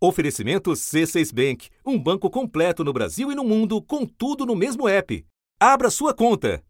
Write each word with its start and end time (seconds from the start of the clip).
Oferecimento 0.00 0.70
C6 0.70 1.34
Bank, 1.34 1.70
um 1.84 1.98
banco 1.98 2.30
completo 2.30 2.84
no 2.84 2.92
Brasil 2.92 3.32
e 3.32 3.34
no 3.34 3.42
mundo, 3.42 3.82
com 3.82 4.06
tudo 4.06 4.46
no 4.46 4.54
mesmo 4.54 4.88
app. 4.88 5.26
Abra 5.58 5.90
sua 5.90 6.14
conta. 6.14 6.62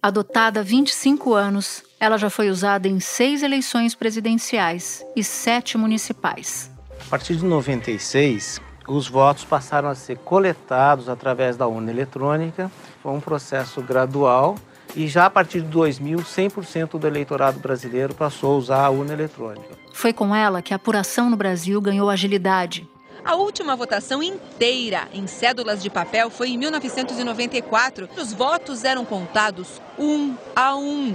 Adotada 0.00 0.60
há 0.60 0.62
25 0.62 1.34
anos, 1.34 1.82
ela 1.98 2.16
já 2.16 2.30
foi 2.30 2.48
usada 2.48 2.86
em 2.86 3.00
seis 3.00 3.42
eleições 3.42 3.96
presidenciais 3.96 5.04
e 5.16 5.24
sete 5.24 5.76
municipais. 5.76 6.70
A 7.00 7.10
partir 7.10 7.34
de 7.34 7.44
96, 7.44 8.60
os 8.86 9.08
votos 9.08 9.44
passaram 9.44 9.88
a 9.88 9.96
ser 9.96 10.18
coletados 10.18 11.08
através 11.08 11.56
da 11.56 11.66
urna 11.66 11.90
eletrônica. 11.90 12.70
Foi 13.02 13.10
um 13.10 13.20
processo 13.20 13.82
gradual 13.82 14.54
e 14.96 15.06
já 15.06 15.26
a 15.26 15.30
partir 15.30 15.60
de 15.60 15.68
2000, 15.68 16.18
100% 16.20 16.98
do 16.98 17.06
eleitorado 17.06 17.60
brasileiro 17.60 18.14
passou 18.14 18.54
a 18.54 18.56
usar 18.56 18.84
a 18.84 18.90
urna 18.90 19.12
eletrônica. 19.12 19.76
Foi 19.92 20.12
com 20.12 20.34
ela 20.34 20.62
que 20.62 20.72
a 20.72 20.76
apuração 20.76 21.28
no 21.28 21.36
Brasil 21.36 21.78
ganhou 21.82 22.08
agilidade. 22.08 22.88
A 23.22 23.34
última 23.34 23.76
votação 23.76 24.22
inteira 24.22 25.08
em 25.12 25.26
cédulas 25.26 25.82
de 25.82 25.90
papel 25.90 26.30
foi 26.30 26.50
em 26.50 26.58
1994. 26.58 28.08
Os 28.16 28.32
votos 28.32 28.84
eram 28.84 29.04
contados 29.04 29.82
um 29.98 30.34
a 30.54 30.74
um. 30.76 31.14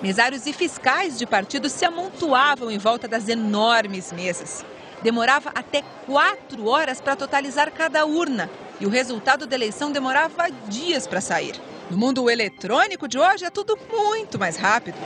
Mesários 0.00 0.46
e 0.46 0.52
fiscais 0.52 1.18
de 1.18 1.26
partidos 1.26 1.72
se 1.72 1.84
amontoavam 1.84 2.70
em 2.70 2.78
volta 2.78 3.08
das 3.08 3.28
enormes 3.28 4.12
mesas. 4.12 4.64
Demorava 5.02 5.50
até 5.54 5.82
quatro 6.04 6.68
horas 6.68 7.00
para 7.00 7.16
totalizar 7.16 7.72
cada 7.72 8.04
urna 8.04 8.48
e 8.78 8.86
o 8.86 8.90
resultado 8.90 9.46
da 9.46 9.56
eleição 9.56 9.90
demorava 9.90 10.48
dias 10.68 11.06
para 11.06 11.20
sair. 11.20 11.54
No 11.90 11.96
mundo 11.96 12.28
eletrônico 12.28 13.06
de 13.06 13.18
hoje 13.18 13.44
é 13.44 13.50
tudo 13.50 13.78
muito 13.90 14.38
mais 14.38 14.56
rápido. 14.56 14.96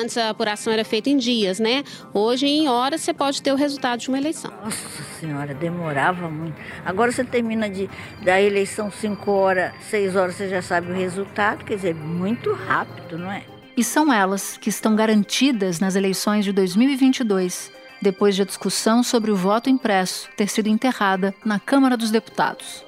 Antes 0.00 0.16
a 0.16 0.30
apuração 0.30 0.72
era 0.72 0.84
feita 0.84 1.10
em 1.10 1.18
dias, 1.18 1.60
né? 1.60 1.84
Hoje, 2.14 2.46
em 2.46 2.66
horas, 2.66 3.02
você 3.02 3.12
pode 3.12 3.42
ter 3.42 3.52
o 3.52 3.56
resultado 3.56 4.00
de 4.00 4.08
uma 4.08 4.16
eleição. 4.16 4.50
Nossa 4.64 5.02
Senhora, 5.20 5.52
demorava 5.52 6.30
muito. 6.30 6.56
Agora 6.84 7.12
você 7.12 7.22
termina 7.22 7.68
de, 7.68 7.90
da 8.22 8.40
eleição 8.40 8.90
5 8.90 9.30
horas, 9.30 9.72
6 9.90 10.16
horas, 10.16 10.34
você 10.34 10.48
já 10.48 10.62
sabe 10.62 10.90
o 10.90 10.94
resultado. 10.94 11.64
Quer 11.64 11.76
dizer, 11.76 11.94
muito 11.94 12.54
rápido, 12.54 13.18
não 13.18 13.30
é? 13.30 13.44
E 13.76 13.84
são 13.84 14.12
elas 14.12 14.56
que 14.56 14.70
estão 14.70 14.96
garantidas 14.96 15.78
nas 15.78 15.94
eleições 15.94 16.44
de 16.44 16.52
2022, 16.52 17.70
depois 18.00 18.34
de 18.34 18.42
a 18.42 18.46
discussão 18.46 19.02
sobre 19.02 19.30
o 19.30 19.36
voto 19.36 19.68
impresso 19.68 20.28
ter 20.36 20.48
sido 20.48 20.68
enterrada 20.68 21.34
na 21.44 21.60
Câmara 21.60 21.96
dos 21.96 22.10
Deputados. 22.10 22.84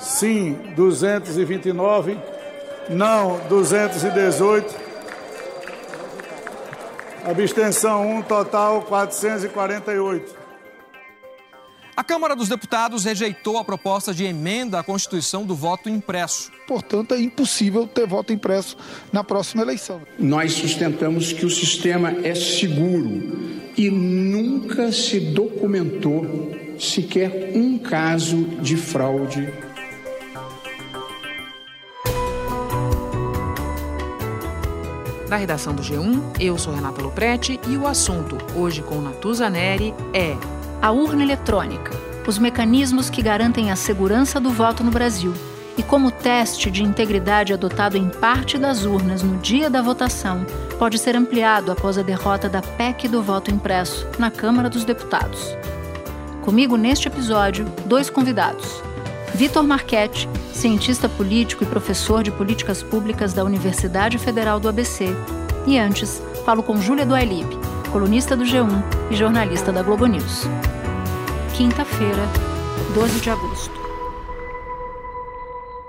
Sim, 0.00 0.54
229. 0.74 2.18
Não, 2.88 3.38
218. 3.48 4.74
Abstenção 7.24 8.18
1, 8.18 8.22
total 8.22 8.82
448. 8.82 10.40
A 11.94 12.02
Câmara 12.02 12.34
dos 12.34 12.48
Deputados 12.48 13.04
rejeitou 13.04 13.58
a 13.58 13.64
proposta 13.64 14.14
de 14.14 14.24
emenda 14.24 14.80
à 14.80 14.82
Constituição 14.82 15.44
do 15.44 15.54
voto 15.54 15.90
impresso. 15.90 16.50
Portanto, 16.66 17.12
é 17.12 17.20
impossível 17.20 17.86
ter 17.86 18.06
voto 18.06 18.32
impresso 18.32 18.78
na 19.12 19.22
próxima 19.22 19.62
eleição. 19.62 20.00
Nós 20.18 20.54
sustentamos 20.54 21.30
que 21.30 21.44
o 21.44 21.50
sistema 21.50 22.10
é 22.24 22.34
seguro 22.34 23.70
e 23.76 23.90
nunca 23.90 24.90
se 24.92 25.20
documentou 25.20 26.56
sequer 26.78 27.52
um 27.54 27.76
caso 27.76 28.44
de 28.62 28.76
fraude 28.78 29.52
Da 35.30 35.36
redação 35.36 35.72
do 35.72 35.80
G1, 35.80 36.40
eu 36.40 36.58
sou 36.58 36.74
Renata 36.74 37.00
Loprete 37.00 37.60
e 37.68 37.76
o 37.76 37.86
assunto, 37.86 38.36
hoje 38.52 38.82
com 38.82 39.00
Natuza 39.00 39.48
Neri, 39.48 39.94
é 40.12 40.36
a 40.82 40.90
urna 40.90 41.22
eletrônica, 41.22 41.92
os 42.26 42.36
mecanismos 42.36 43.08
que 43.08 43.22
garantem 43.22 43.70
a 43.70 43.76
segurança 43.76 44.40
do 44.40 44.50
voto 44.50 44.82
no 44.82 44.90
Brasil 44.90 45.32
e 45.78 45.84
como 45.84 46.08
o 46.08 46.10
teste 46.10 46.68
de 46.68 46.82
integridade 46.82 47.52
adotado 47.52 47.96
em 47.96 48.08
parte 48.08 48.58
das 48.58 48.84
urnas 48.84 49.22
no 49.22 49.38
dia 49.38 49.70
da 49.70 49.80
votação 49.80 50.44
pode 50.80 50.98
ser 50.98 51.14
ampliado 51.14 51.70
após 51.70 51.96
a 51.96 52.02
derrota 52.02 52.48
da 52.48 52.60
PEC 52.60 53.06
do 53.06 53.22
voto 53.22 53.52
impresso 53.52 54.08
na 54.18 54.32
Câmara 54.32 54.68
dos 54.68 54.84
Deputados. 54.84 55.56
Comigo 56.42 56.76
neste 56.76 57.06
episódio, 57.06 57.66
dois 57.86 58.10
convidados. 58.10 58.82
Vitor 59.34 59.62
Marchetti, 59.62 60.28
cientista 60.52 61.08
político 61.08 61.62
e 61.64 61.66
professor 61.66 62.22
de 62.22 62.30
políticas 62.30 62.82
públicas 62.82 63.32
da 63.32 63.44
Universidade 63.44 64.18
Federal 64.18 64.58
do 64.58 64.68
ABC. 64.68 65.08
E 65.66 65.78
antes, 65.78 66.20
falo 66.44 66.62
com 66.62 66.80
Júlia 66.80 67.06
Duailib, 67.06 67.48
colunista 67.92 68.36
do 68.36 68.44
G1 68.44 68.82
e 69.10 69.16
jornalista 69.16 69.72
da 69.72 69.82
Globo 69.82 70.06
News. 70.06 70.44
Quinta-feira, 71.56 72.22
12 72.94 73.20
de 73.20 73.30
agosto. 73.30 73.80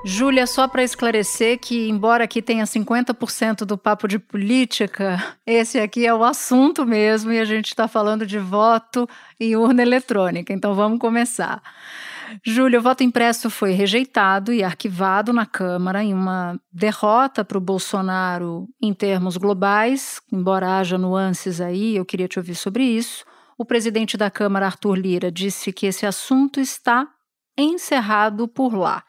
Júlia, 0.04 0.48
só 0.48 0.68
para 0.68 0.84
esclarecer 0.84 1.60
que, 1.60 1.88
embora 1.88 2.24
aqui 2.24 2.42
tenha 2.42 2.64
50% 2.64 3.66
do 3.66 3.78
papo 3.78 4.08
de 4.08 4.18
política, 4.18 5.22
esse 5.46 5.80
aqui 5.80 6.08
é 6.08 6.14
o 6.14 6.24
assunto 6.24 6.86
mesmo 6.86 7.32
e 7.32 7.40
a 7.40 7.46
gente 7.46 7.68
está 7.68 7.88
falando 7.88 8.26
de 8.26 8.40
voto 8.40 9.08
e 9.40 9.56
urna 9.56 9.82
eletrônica. 9.84 10.52
Então 10.52 10.74
vamos 10.74 11.00
começar. 11.00 11.62
Júlio, 12.46 12.80
o 12.80 12.84
voto 12.84 13.04
impresso 13.04 13.50
foi 13.50 13.72
rejeitado 13.72 14.54
e 14.54 14.64
arquivado 14.64 15.34
na 15.34 15.46
Câmara 15.46 16.04
em 16.04 16.14
uma 16.14 16.60
derrota 16.72 17.44
para 17.44 17.58
o 17.58 17.62
Bolsonaro 17.62 18.68
em 18.82 18.94
termos 18.94 19.38
globais, 19.38 20.22
embora 20.32 20.78
haja 20.78 20.98
nuances 20.98 21.60
aí, 21.60 21.96
eu 21.96 22.06
queria 22.06 22.28
te 22.28 22.40
ouvir 22.40 22.56
sobre 22.56 22.84
isso. 22.84 23.26
O 23.58 23.66
presidente 23.66 24.18
da 24.18 24.32
Câmara, 24.32 24.66
Arthur 24.66 24.96
Lira, 24.96 25.32
disse 25.32 25.72
que 25.72 25.86
esse 25.86 26.06
assunto 26.06 26.60
está 26.60 27.08
encerrado 27.58 28.48
por 28.48 28.74
lá. 28.74 29.04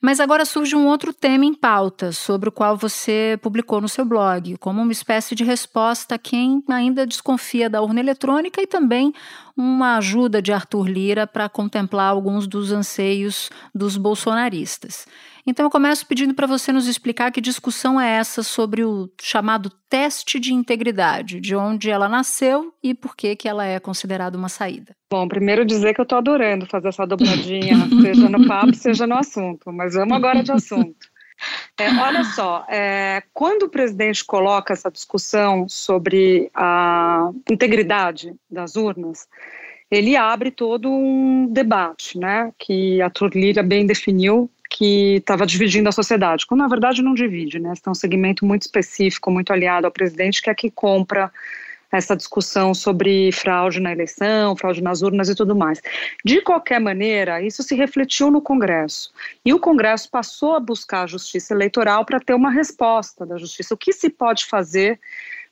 Mas 0.00 0.20
agora 0.20 0.44
surge 0.44 0.76
um 0.76 0.86
outro 0.86 1.14
tema 1.14 1.46
em 1.46 1.54
pauta, 1.54 2.12
sobre 2.12 2.50
o 2.50 2.52
qual 2.52 2.76
você 2.76 3.38
publicou 3.40 3.80
no 3.80 3.88
seu 3.88 4.04
blog, 4.04 4.54
como 4.58 4.82
uma 4.82 4.92
espécie 4.92 5.34
de 5.34 5.42
resposta 5.42 6.16
a 6.16 6.18
quem 6.18 6.62
ainda 6.68 7.06
desconfia 7.06 7.70
da 7.70 7.80
urna 7.80 8.00
eletrônica 8.00 8.60
e 8.60 8.66
também 8.66 9.14
uma 9.56 9.96
ajuda 9.96 10.42
de 10.42 10.52
Arthur 10.52 10.88
Lira 10.88 11.26
para 11.26 11.48
contemplar 11.48 12.10
alguns 12.10 12.46
dos 12.46 12.72
anseios 12.72 13.50
dos 13.74 13.96
bolsonaristas. 13.96 15.06
Então 15.46 15.66
eu 15.66 15.70
começo 15.70 16.06
pedindo 16.06 16.34
para 16.34 16.46
você 16.46 16.72
nos 16.72 16.86
explicar 16.86 17.30
que 17.30 17.40
discussão 17.40 18.00
é 18.00 18.16
essa 18.16 18.42
sobre 18.42 18.82
o 18.82 19.10
chamado 19.20 19.70
teste 19.90 20.40
de 20.40 20.54
integridade, 20.54 21.38
de 21.38 21.54
onde 21.54 21.90
ela 21.90 22.08
nasceu 22.08 22.72
e 22.82 22.94
por 22.94 23.14
que 23.14 23.36
que 23.36 23.46
ela 23.46 23.64
é 23.64 23.78
considerada 23.78 24.38
uma 24.38 24.48
saída. 24.48 24.96
Bom, 25.10 25.28
primeiro 25.28 25.64
dizer 25.64 25.94
que 25.94 26.00
eu 26.00 26.04
estou 26.04 26.18
adorando 26.18 26.66
fazer 26.66 26.88
essa 26.88 27.06
dobradinha, 27.06 27.76
seja 28.02 28.28
no 28.28 28.46
papo, 28.48 28.74
seja 28.74 29.06
no 29.06 29.16
assunto, 29.16 29.70
mas 29.70 29.94
vamos 29.94 30.16
agora 30.16 30.42
de 30.42 30.50
assunto. 30.50 31.13
É, 31.78 31.88
olha 32.00 32.24
só, 32.34 32.64
é, 32.68 33.22
quando 33.32 33.64
o 33.64 33.68
presidente 33.68 34.24
coloca 34.24 34.72
essa 34.72 34.90
discussão 34.90 35.68
sobre 35.68 36.50
a 36.54 37.30
integridade 37.50 38.34
das 38.50 38.76
urnas, 38.76 39.28
ele 39.90 40.16
abre 40.16 40.50
todo 40.50 40.90
um 40.90 41.46
debate, 41.52 42.18
né, 42.18 42.52
que 42.58 43.00
a 43.00 43.10
Turlira 43.10 43.62
bem 43.62 43.86
definiu 43.86 44.50
que 44.70 45.16
estava 45.16 45.46
dividindo 45.46 45.88
a 45.88 45.92
sociedade, 45.92 46.46
quando 46.46 46.60
na 46.60 46.68
verdade 46.68 47.00
não 47.00 47.14
divide, 47.14 47.60
né? 47.60 47.74
Tem 47.80 47.90
um 47.92 47.94
segmento 47.94 48.44
muito 48.44 48.62
específico, 48.62 49.30
muito 49.30 49.52
aliado 49.52 49.86
ao 49.86 49.92
presidente, 49.92 50.42
que 50.42 50.50
é 50.50 50.54
que 50.54 50.68
compra 50.68 51.30
essa 51.96 52.16
discussão 52.16 52.74
sobre 52.74 53.30
fraude 53.32 53.80
na 53.80 53.92
eleição, 53.92 54.56
fraude 54.56 54.82
nas 54.82 55.02
urnas 55.02 55.28
e 55.28 55.34
tudo 55.34 55.54
mais. 55.54 55.80
De 56.24 56.40
qualquer 56.40 56.80
maneira, 56.80 57.40
isso 57.40 57.62
se 57.62 57.74
refletiu 57.74 58.30
no 58.30 58.40
Congresso. 58.40 59.12
E 59.44 59.52
o 59.52 59.58
Congresso 59.58 60.10
passou 60.10 60.54
a 60.54 60.60
buscar 60.60 61.02
a 61.02 61.06
justiça 61.06 61.54
eleitoral 61.54 62.04
para 62.04 62.20
ter 62.20 62.34
uma 62.34 62.50
resposta 62.50 63.24
da 63.24 63.38
justiça. 63.38 63.74
O 63.74 63.78
que 63.78 63.92
se 63.92 64.10
pode 64.10 64.44
fazer 64.46 64.98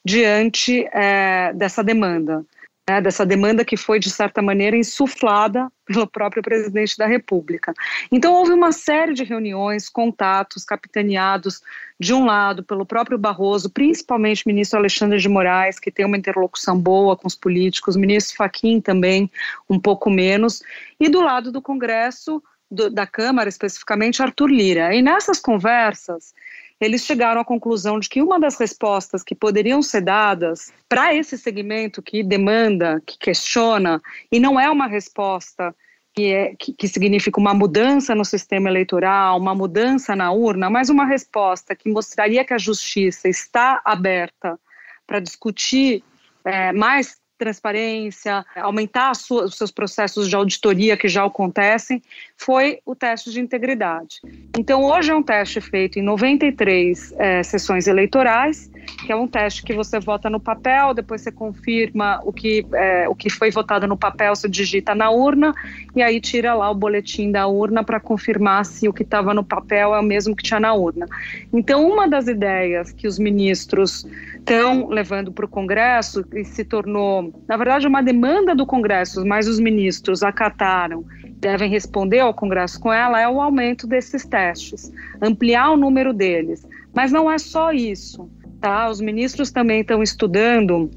diante 0.04 0.88
é, 0.92 1.53
dessa 1.54 1.83
demanda? 1.83 2.44
Né, 2.92 3.00
dessa 3.00 3.24
demanda 3.24 3.65
que 3.65 3.77
foi, 3.77 3.98
de 3.98 4.10
certa 4.10 4.42
maneira, 4.42 4.77
insuflada 4.77 5.71
pelo 5.86 6.06
próprio 6.06 6.42
presidente 6.42 6.97
da 6.97 7.06
República. 7.06 7.72
Então, 8.10 8.34
houve 8.34 8.53
uma 8.53 8.71
série 8.71 9.15
de 9.15 9.24
reuniões, 9.24 9.89
contatos, 9.89 10.65
capitaneados, 10.65 11.62
de 11.98 12.12
um 12.12 12.27
lado, 12.27 12.62
pelo 12.62 12.84
próprio 12.84 13.16
Barroso, 13.16 13.71
principalmente 13.71 14.44
o 14.44 14.48
ministro 14.48 14.78
Alexandre 14.78 15.18
de 15.18 15.28
Moraes, 15.28 15.78
que 15.78 15.91
tem 15.91 16.04
uma 16.04 16.16
interlocução 16.16 16.78
boa 16.78 17.16
com 17.16 17.27
os 17.27 17.34
políticos, 17.34 17.97
o 17.97 18.00
ministro 18.00 18.36
Faquim 18.36 18.80
também, 18.80 19.30
um 19.71 19.78
pouco 19.80 20.10
menos, 20.10 20.62
e 21.00 21.09
do 21.09 21.21
lado 21.22 21.50
do 21.50 21.62
Congresso, 21.62 22.42
do, 22.71 22.91
da 22.91 23.06
Câmara 23.06 23.48
especificamente, 23.48 24.22
Arthur 24.22 24.50
Lira. 24.50 24.94
E 24.94 25.00
nessas 25.00 25.41
conversas, 25.41 26.34
eles 26.84 27.04
chegaram 27.04 27.40
à 27.40 27.44
conclusão 27.44 28.00
de 28.00 28.08
que 28.08 28.20
uma 28.20 28.40
das 28.40 28.58
respostas 28.58 29.22
que 29.22 29.34
poderiam 29.34 29.80
ser 29.80 30.00
dadas 30.00 30.72
para 30.88 31.14
esse 31.14 31.38
segmento 31.38 32.02
que 32.02 32.22
demanda, 32.22 33.00
que 33.06 33.16
questiona, 33.16 34.00
e 34.30 34.40
não 34.40 34.58
é 34.58 34.68
uma 34.68 34.88
resposta 34.88 35.74
que, 36.12 36.32
é, 36.32 36.54
que, 36.58 36.72
que, 36.72 36.88
significa 36.88 37.40
uma 37.40 37.54
mudança 37.54 38.14
no 38.14 38.24
sistema 38.24 38.68
eleitoral, 38.68 39.38
uma 39.38 39.54
mudança 39.54 40.14
na 40.16 40.32
urna, 40.32 40.68
mas 40.68 40.90
uma 40.90 41.06
resposta 41.06 41.74
que 41.74 41.88
mostraria 41.88 42.44
que 42.44 42.52
a 42.52 42.58
justiça 42.58 43.28
está 43.28 43.80
aberta 43.84 44.58
para 45.06 45.20
discutir 45.20 46.02
é, 46.44 46.72
mais 46.72 47.22
transparência, 47.42 48.44
aumentar 48.54 49.15
sua, 49.16 49.44
os 49.44 49.56
seus 49.56 49.72
processos 49.72 50.28
de 50.28 50.36
auditoria 50.36 50.97
que 50.97 51.09
já 51.09 51.24
acontecem, 51.24 52.00
foi 52.36 52.78
o 52.86 52.94
teste 52.94 53.33
de 53.33 53.41
integridade. 53.41 54.21
Então, 54.56 54.84
hoje 54.84 55.10
é 55.10 55.15
um 55.15 55.22
teste 55.22 55.60
feito 55.60 55.98
em 55.98 56.03
93 56.03 57.15
é, 57.18 57.42
sessões 57.42 57.89
eleitorais, 57.89 58.71
que 59.04 59.12
é 59.12 59.16
um 59.16 59.27
teste 59.27 59.62
que 59.62 59.72
você 59.72 59.98
vota 59.98 60.30
no 60.30 60.39
papel, 60.39 60.94
depois 60.94 61.21
você 61.21 61.33
confirma 61.33 62.21
o 62.24 62.33
que, 62.33 62.66
é, 62.72 63.09
o 63.09 63.15
que 63.15 63.30
foi 63.30 63.50
votado 63.50 63.86
no 63.86 63.97
papel, 63.97 64.34
você 64.34 64.48
digita 64.48 64.94
na 64.94 65.10
urna, 65.10 65.54
e 65.94 66.03
aí 66.03 66.21
tira 66.21 66.54
lá 66.54 66.71
o 66.71 66.74
boletim 66.74 67.30
da 67.30 67.47
urna 67.47 67.83
para 67.83 67.98
confirmar 67.98 68.65
se 68.65 68.89
o 68.89 68.92
que 68.92 69.03
estava 69.03 69.34
no 69.34 69.44
papel 69.44 69.94
é 69.94 70.00
o 70.00 70.03
mesmo 70.03 70.36
que 70.36 70.42
tinha 70.42 70.60
na 70.60 70.72
urna. 70.72 71.06
Então, 71.53 71.89
uma 71.89 72.09
das 72.09 72.28
ideias 72.28 72.92
que 72.92 73.06
os 73.06 73.18
ministros 73.18 74.06
estão 74.34 74.89
levando 74.89 75.33
para 75.33 75.44
o 75.44 75.48
Congresso 75.48 76.24
e 76.33 76.44
se 76.44 76.65
tornou, 76.65 77.33
na 77.48 77.56
verdade, 77.56 77.86
uma 77.86 78.03
demanda 78.03 78.54
do 78.54 78.66
Congresso, 78.66 79.24
mas 79.24 79.48
os 79.48 79.59
ministros 79.59 80.22
acataram, 80.22 81.04
devem 81.36 81.71
responder 81.71 82.21
ao 82.21 82.34
Congresso 82.34 82.80
com 82.80 82.92
ela, 82.92 83.21
é 83.21 83.28
o 83.28 83.41
aumento 83.41 83.86
desses 83.86 84.24
testes, 84.24 84.92
ampliar 85.21 85.71
o 85.71 85.77
número 85.77 86.12
deles. 86.12 86.66
Mas 86.94 87.10
não 87.10 87.30
é 87.30 87.39
só 87.39 87.72
isso, 87.72 88.28
tá? 88.62 88.88
Os 88.88 89.00
ministros 89.00 89.50
também 89.50 89.80
estão 89.80 90.03
estudando 90.03 90.88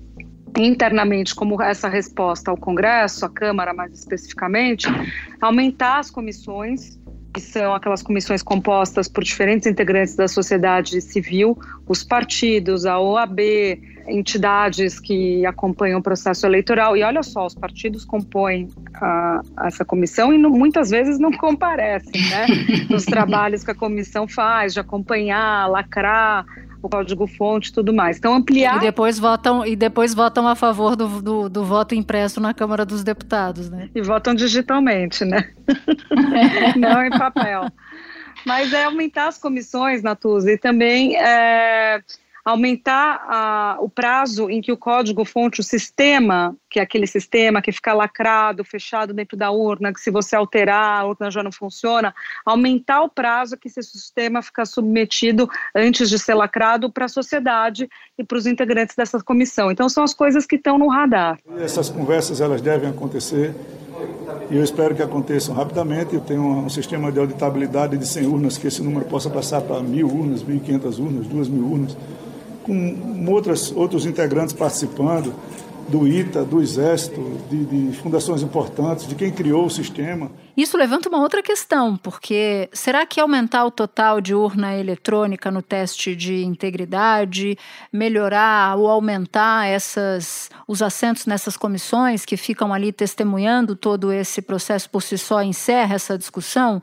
internamente 0.58 1.36
como 1.36 1.62
essa 1.62 1.90
resposta 1.90 2.52
ao 2.52 2.56
Congresso, 2.56 3.26
à 3.26 3.30
Câmara 3.30 3.74
mais 3.74 3.92
especificamente, 3.92 4.88
aumentar 5.42 6.00
as 6.00 6.10
comissões 6.10 6.98
que 7.34 7.42
são 7.42 7.74
aquelas 7.74 8.02
comissões 8.02 8.42
compostas 8.42 9.10
por 9.10 9.22
diferentes 9.22 9.68
integrantes 9.68 10.16
da 10.16 10.26
sociedade 10.26 11.02
civil, 11.02 11.60
os 11.86 12.02
partidos, 12.02 12.86
a 12.86 12.98
OAB, 12.98 13.42
entidades 14.08 15.02
que 15.02 15.46
acompanham 15.46 16.00
o 16.00 16.02
processo 16.02 16.46
eleitoral. 16.46 16.96
E 16.96 17.04
olha 17.04 17.22
só, 17.24 17.46
os 17.46 17.54
partidos 17.54 18.06
compõem 18.06 18.70
a, 18.94 19.42
essa 19.66 19.84
comissão 19.84 20.32
e 20.32 20.38
muitas 20.38 20.92
vezes 20.92 21.20
não 21.20 21.32
comparecem 21.36 22.22
né, 22.30 22.46
nos 22.90 23.04
trabalhos 23.04 23.66
que 23.66 23.72
a 23.72 23.76
comissão 23.76 24.30
faz, 24.30 24.74
de 24.74 24.80
acompanhar, 24.80 25.70
lacrar 25.70 26.46
o 26.86 26.90
código-fonte 26.90 27.70
e 27.70 27.74
tudo 27.74 27.94
mais. 27.94 28.18
Então, 28.18 28.34
ampliar. 28.34 28.78
E 28.78 28.80
depois 28.80 29.20
votam, 29.20 29.66
e 29.66 29.76
depois 29.76 30.14
votam 30.14 30.48
a 30.48 30.56
favor 30.56 30.96
do, 30.96 31.22
do, 31.22 31.50
do 31.50 31.64
voto 31.64 31.96
impresso 31.96 32.40
na 32.40 32.54
Câmara 32.54 32.86
dos 32.86 33.04
Deputados, 33.04 33.70
né? 33.70 33.90
E 33.94 34.02
votam 34.02 34.34
digitalmente, 34.34 35.26
né? 35.26 35.50
Não 36.76 37.04
em 37.04 37.10
papel. 37.10 37.70
Mas 38.46 38.74
é 38.74 38.84
aumentar 38.84 39.28
as 39.28 39.38
comissões, 39.38 40.04
Natuza, 40.04 40.52
e 40.52 40.58
também 40.58 41.16
é, 41.16 42.02
aumentar 42.46 43.26
a, 43.28 43.78
o 43.80 43.90
prazo 43.90 44.52
em 44.52 44.62
que 44.62 44.72
o 44.72 44.78
código-fonte, 44.78 45.62
o 45.62 45.64
sistema, 45.64 46.56
que 46.70 46.80
é 46.80 46.84
aquele 46.84 47.08
sistema 47.08 47.60
que 47.60 47.72
fica 47.72 47.92
lacrado, 47.92 48.64
fechado 48.64 49.16
dentro 49.16 49.36
da 49.36 49.50
urna, 49.50 49.92
que 49.92 50.00
se 50.00 50.12
você 50.12 50.36
alterar, 50.36 51.02
a 51.02 51.06
urna 51.08 51.32
já 51.32 51.42
não 51.42 51.52
funciona, 51.52 52.14
aumentar 52.46 53.02
o 53.02 53.10
prazo 53.10 53.58
que 53.58 53.68
esse 53.68 53.82
sistema 53.82 54.44
fica 54.44 54.64
submetido 54.64 55.50
antes 55.74 56.08
de 56.08 56.20
ser 56.20 56.36
lacrado 56.36 56.92
para 56.92 57.06
a 57.06 57.10
sociedade 57.10 57.90
e 58.16 58.24
para 58.24 58.38
os 58.38 58.46
integrantes 58.46 58.96
dessa 58.96 59.20
comissão. 59.24 59.72
Então, 59.72 59.90
são 59.90 60.04
as 60.04 60.14
coisas 60.14 60.46
que 60.46 60.56
estão 60.56 60.78
no 60.78 60.88
radar. 60.88 61.40
Essas 61.58 61.90
conversas, 61.90 62.42
elas 62.42 62.62
devem 62.62 62.90
acontecer 62.90 63.56
e 64.52 64.56
eu 64.56 64.64
espero 64.64 64.94
que 64.94 65.02
aconteçam 65.02 65.56
rapidamente. 65.56 66.14
Eu 66.14 66.22
tenho 66.22 66.44
um 66.44 66.70
sistema 66.70 67.12
de 67.12 67.18
auditabilidade 67.18 67.98
de 67.98 68.06
100 68.06 68.28
urnas, 68.28 68.58
que 68.60 68.68
esse 68.68 68.84
número 68.84 69.06
possa 69.06 69.32
passar 69.32 69.62
para 69.62 69.82
mil 69.82 70.08
urnas, 70.08 70.44
1.500 70.44 71.00
urnas, 71.00 71.28
2.000 71.28 71.72
urnas 71.72 71.98
com 72.66 73.26
outras, 73.30 73.72
outros 73.72 74.06
integrantes 74.06 74.54
participando, 74.54 75.34
do 75.88 76.08
ITA, 76.08 76.44
do 76.44 76.62
Exército, 76.62 77.22
de, 77.50 77.66
de, 77.66 77.98
fundações 77.98 78.42
importantes, 78.42 79.08
de 79.08 79.14
quem 79.14 79.32
criou 79.32 79.68
o 79.68 79.70
sistema. 79.70 80.32
Isso 80.58 80.76
levanta 80.78 81.10
uma 81.10 81.20
outra 81.20 81.44
questão, 81.44 81.96
porque 81.96 82.68
será 82.74 83.06
que 83.06 83.20
aumentar 83.20 83.66
o 83.66 83.72
total 83.72 84.20
de 84.20 84.34
urna 84.34 84.76
eletrônica 84.76 85.52
no 85.52 85.62
teste 85.62 86.16
de 86.16 86.44
integridade, 86.44 87.56
melhorar 87.94 88.76
ou 88.78 88.90
aumentar 88.90 89.68
essas, 89.68 90.50
os 90.68 90.82
assentos 90.82 91.28
nessas 91.28 91.56
comissões 91.56 92.26
que 92.26 92.36
ficam 92.36 92.74
ali 92.74 92.92
testemunhando 92.92 93.76
todo 93.76 94.12
esse 94.12 94.42
processo 94.42 94.90
por 94.90 95.04
si 95.04 95.18
só 95.18 95.44
encerra 95.44 95.96
essa 95.96 96.18
discussão? 96.18 96.82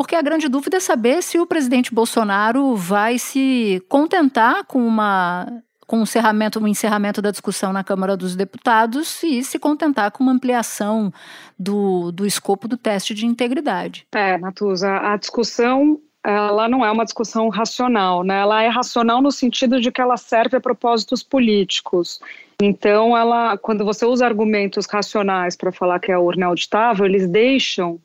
Porque 0.00 0.16
a 0.16 0.22
grande 0.22 0.48
dúvida 0.48 0.78
é 0.78 0.80
saber 0.80 1.22
se 1.22 1.38
o 1.38 1.44
presidente 1.44 1.92
Bolsonaro 1.92 2.74
vai 2.74 3.18
se 3.18 3.84
contentar 3.86 4.64
com 4.64 4.82
uma 4.82 5.62
com 5.86 5.98
um 5.98 6.04
encerramento, 6.04 6.58
um 6.58 6.66
encerramento 6.66 7.20
da 7.20 7.30
discussão 7.30 7.70
na 7.70 7.84
Câmara 7.84 8.16
dos 8.16 8.34
Deputados 8.34 9.22
e 9.22 9.44
se 9.44 9.58
contentar 9.58 10.10
com 10.10 10.22
uma 10.22 10.32
ampliação 10.32 11.12
do, 11.58 12.10
do 12.12 12.24
escopo 12.24 12.66
do 12.66 12.78
teste 12.78 13.12
de 13.12 13.26
integridade. 13.26 14.06
É, 14.14 14.38
Natuza, 14.38 14.90
a 14.90 15.18
discussão 15.18 16.00
ela 16.24 16.66
não 16.66 16.82
é 16.82 16.90
uma 16.90 17.04
discussão 17.04 17.50
racional, 17.50 18.22
né? 18.22 18.40
Ela 18.40 18.62
é 18.62 18.68
racional 18.68 19.20
no 19.20 19.30
sentido 19.30 19.82
de 19.82 19.92
que 19.92 20.00
ela 20.00 20.16
serve 20.16 20.56
a 20.56 20.60
propósitos 20.60 21.22
políticos. 21.22 22.20
Então, 22.62 23.14
ela, 23.14 23.58
quando 23.58 23.84
você 23.84 24.06
usa 24.06 24.24
argumentos 24.24 24.86
racionais 24.86 25.56
para 25.56 25.70
falar 25.70 26.00
que 26.00 26.10
a 26.10 26.18
urna 26.18 26.46
é 26.46 26.48
auditável, 26.48 27.04
eles 27.04 27.28
deixam 27.28 28.00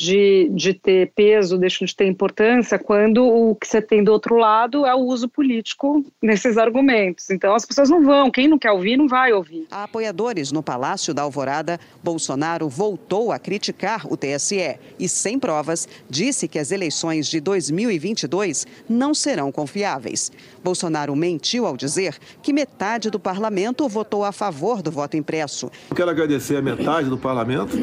de, 0.00 0.48
de 0.54 0.72
ter 0.72 1.12
peso, 1.14 1.58
deixam 1.58 1.84
de 1.84 1.94
ter 1.94 2.06
importância 2.06 2.78
quando 2.78 3.22
o 3.22 3.54
que 3.54 3.68
você 3.68 3.82
tem 3.82 4.02
do 4.02 4.10
outro 4.10 4.36
lado 4.36 4.86
é 4.86 4.94
o 4.94 5.00
uso 5.00 5.28
político 5.28 6.02
nesses 6.22 6.56
argumentos. 6.56 7.28
Então 7.28 7.54
as 7.54 7.66
pessoas 7.66 7.90
não 7.90 8.02
vão, 8.02 8.30
quem 8.30 8.48
não 8.48 8.58
quer 8.58 8.72
ouvir, 8.72 8.96
não 8.96 9.06
vai 9.06 9.30
ouvir. 9.30 9.66
A 9.70 9.84
apoiadores 9.84 10.50
no 10.52 10.62
Palácio 10.62 11.12
da 11.12 11.20
Alvorada, 11.20 11.78
Bolsonaro 12.02 12.66
voltou 12.66 13.30
a 13.30 13.38
criticar 13.38 14.10
o 14.10 14.16
TSE 14.16 14.78
e, 14.98 15.06
sem 15.06 15.38
provas, 15.38 15.86
disse 16.08 16.48
que 16.48 16.58
as 16.58 16.72
eleições 16.72 17.28
de 17.28 17.38
2022 17.38 18.66
não 18.88 19.12
serão 19.12 19.52
confiáveis. 19.52 20.32
Bolsonaro 20.64 21.14
mentiu 21.14 21.66
ao 21.66 21.76
dizer 21.76 22.16
que 22.42 22.54
metade 22.54 23.10
do 23.10 23.20
parlamento 23.20 23.86
votou 23.86 24.24
a 24.24 24.32
favor 24.32 24.80
do 24.80 24.90
voto 24.90 25.18
impresso. 25.18 25.70
Eu 25.90 25.96
quero 25.96 26.08
agradecer 26.08 26.56
a 26.56 26.62
metade 26.62 27.10
do 27.10 27.18
parlamento 27.18 27.76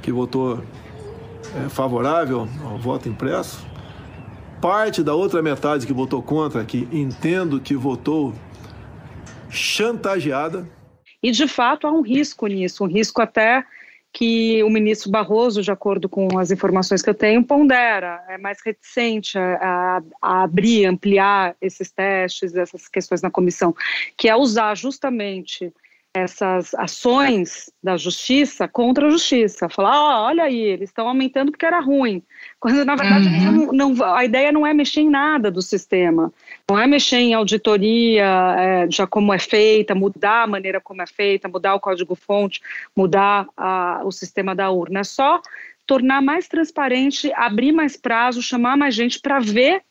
que 0.00 0.10
votou 0.10 0.62
é, 1.64 1.68
favorável 1.68 2.48
ao 2.64 2.78
voto 2.78 3.08
impresso. 3.08 3.66
Parte 4.60 5.02
da 5.02 5.14
outra 5.14 5.42
metade 5.42 5.86
que 5.86 5.92
votou 5.92 6.22
contra, 6.22 6.64
que 6.64 6.88
entendo 6.92 7.60
que 7.60 7.74
votou 7.74 8.34
chantageada. 9.50 10.68
E 11.22 11.30
de 11.30 11.46
fato 11.46 11.86
há 11.86 11.92
um 11.92 12.02
risco 12.02 12.46
nisso, 12.46 12.84
um 12.84 12.88
risco 12.88 13.20
até 13.20 13.64
que 14.12 14.62
o 14.64 14.70
ministro 14.70 15.10
Barroso, 15.10 15.60
de 15.60 15.70
acordo 15.70 16.08
com 16.08 16.38
as 16.38 16.50
informações 16.50 17.02
que 17.02 17.10
eu 17.10 17.14
tenho, 17.14 17.44
pondera, 17.44 18.24
é 18.28 18.38
mais 18.38 18.58
reticente 18.64 19.36
a, 19.36 20.02
a, 20.22 20.42
abrir, 20.42 20.86
ampliar 20.86 21.54
esses 21.60 21.90
testes, 21.90 22.54
essas 22.56 22.88
questões 22.88 23.20
na 23.20 23.30
comissão, 23.30 23.76
que 24.16 24.26
é 24.26 24.34
usar 24.34 24.74
justamente 24.74 25.70
essas 26.16 26.74
ações 26.74 27.70
da 27.82 27.96
justiça 27.96 28.66
contra 28.66 29.06
a 29.06 29.10
justiça. 29.10 29.68
Falar, 29.68 29.92
oh, 29.92 30.24
olha 30.28 30.44
aí, 30.44 30.58
eles 30.58 30.88
estão 30.88 31.06
aumentando 31.06 31.52
porque 31.52 31.66
era 31.66 31.78
ruim. 31.78 32.22
Quando, 32.58 32.84
na 32.86 32.96
verdade, 32.96 33.28
uhum. 33.28 33.72
não, 33.72 33.94
não, 33.94 34.14
a 34.14 34.24
ideia 34.24 34.50
não 34.50 34.66
é 34.66 34.72
mexer 34.72 35.02
em 35.02 35.10
nada 35.10 35.50
do 35.50 35.60
sistema. 35.60 36.32
Não 36.68 36.78
é 36.78 36.86
mexer 36.86 37.18
em 37.18 37.34
auditoria, 37.34 38.24
é, 38.58 38.90
já 38.90 39.06
como 39.06 39.32
é 39.32 39.38
feita, 39.38 39.94
mudar 39.94 40.44
a 40.44 40.46
maneira 40.46 40.80
como 40.80 41.02
é 41.02 41.06
feita, 41.06 41.48
mudar 41.48 41.74
o 41.74 41.80
código-fonte, 41.80 42.62
mudar 42.96 43.46
a, 43.54 44.00
o 44.02 44.10
sistema 44.10 44.54
da 44.54 44.70
urna. 44.70 45.00
É 45.00 45.04
só 45.04 45.42
tornar 45.86 46.22
mais 46.22 46.48
transparente, 46.48 47.30
abrir 47.34 47.72
mais 47.72 47.94
prazo, 47.94 48.42
chamar 48.42 48.76
mais 48.76 48.94
gente 48.94 49.20
para 49.20 49.38
ver 49.38 49.82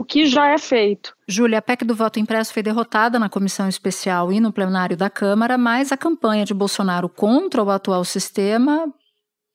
o 0.00 0.04
que 0.04 0.24
já 0.24 0.48
é 0.48 0.58
feito. 0.58 1.14
Júlia, 1.28 1.58
a 1.58 1.62
PEC 1.62 1.84
do 1.84 1.94
voto 1.94 2.18
impresso 2.18 2.54
foi 2.54 2.62
derrotada 2.62 3.18
na 3.18 3.28
comissão 3.28 3.68
especial 3.68 4.32
e 4.32 4.40
no 4.40 4.50
plenário 4.50 4.96
da 4.96 5.10
Câmara, 5.10 5.58
mas 5.58 5.92
a 5.92 5.96
campanha 5.96 6.44
de 6.44 6.54
Bolsonaro 6.54 7.08
contra 7.08 7.62
o 7.62 7.70
atual 7.70 8.02
sistema 8.02 8.90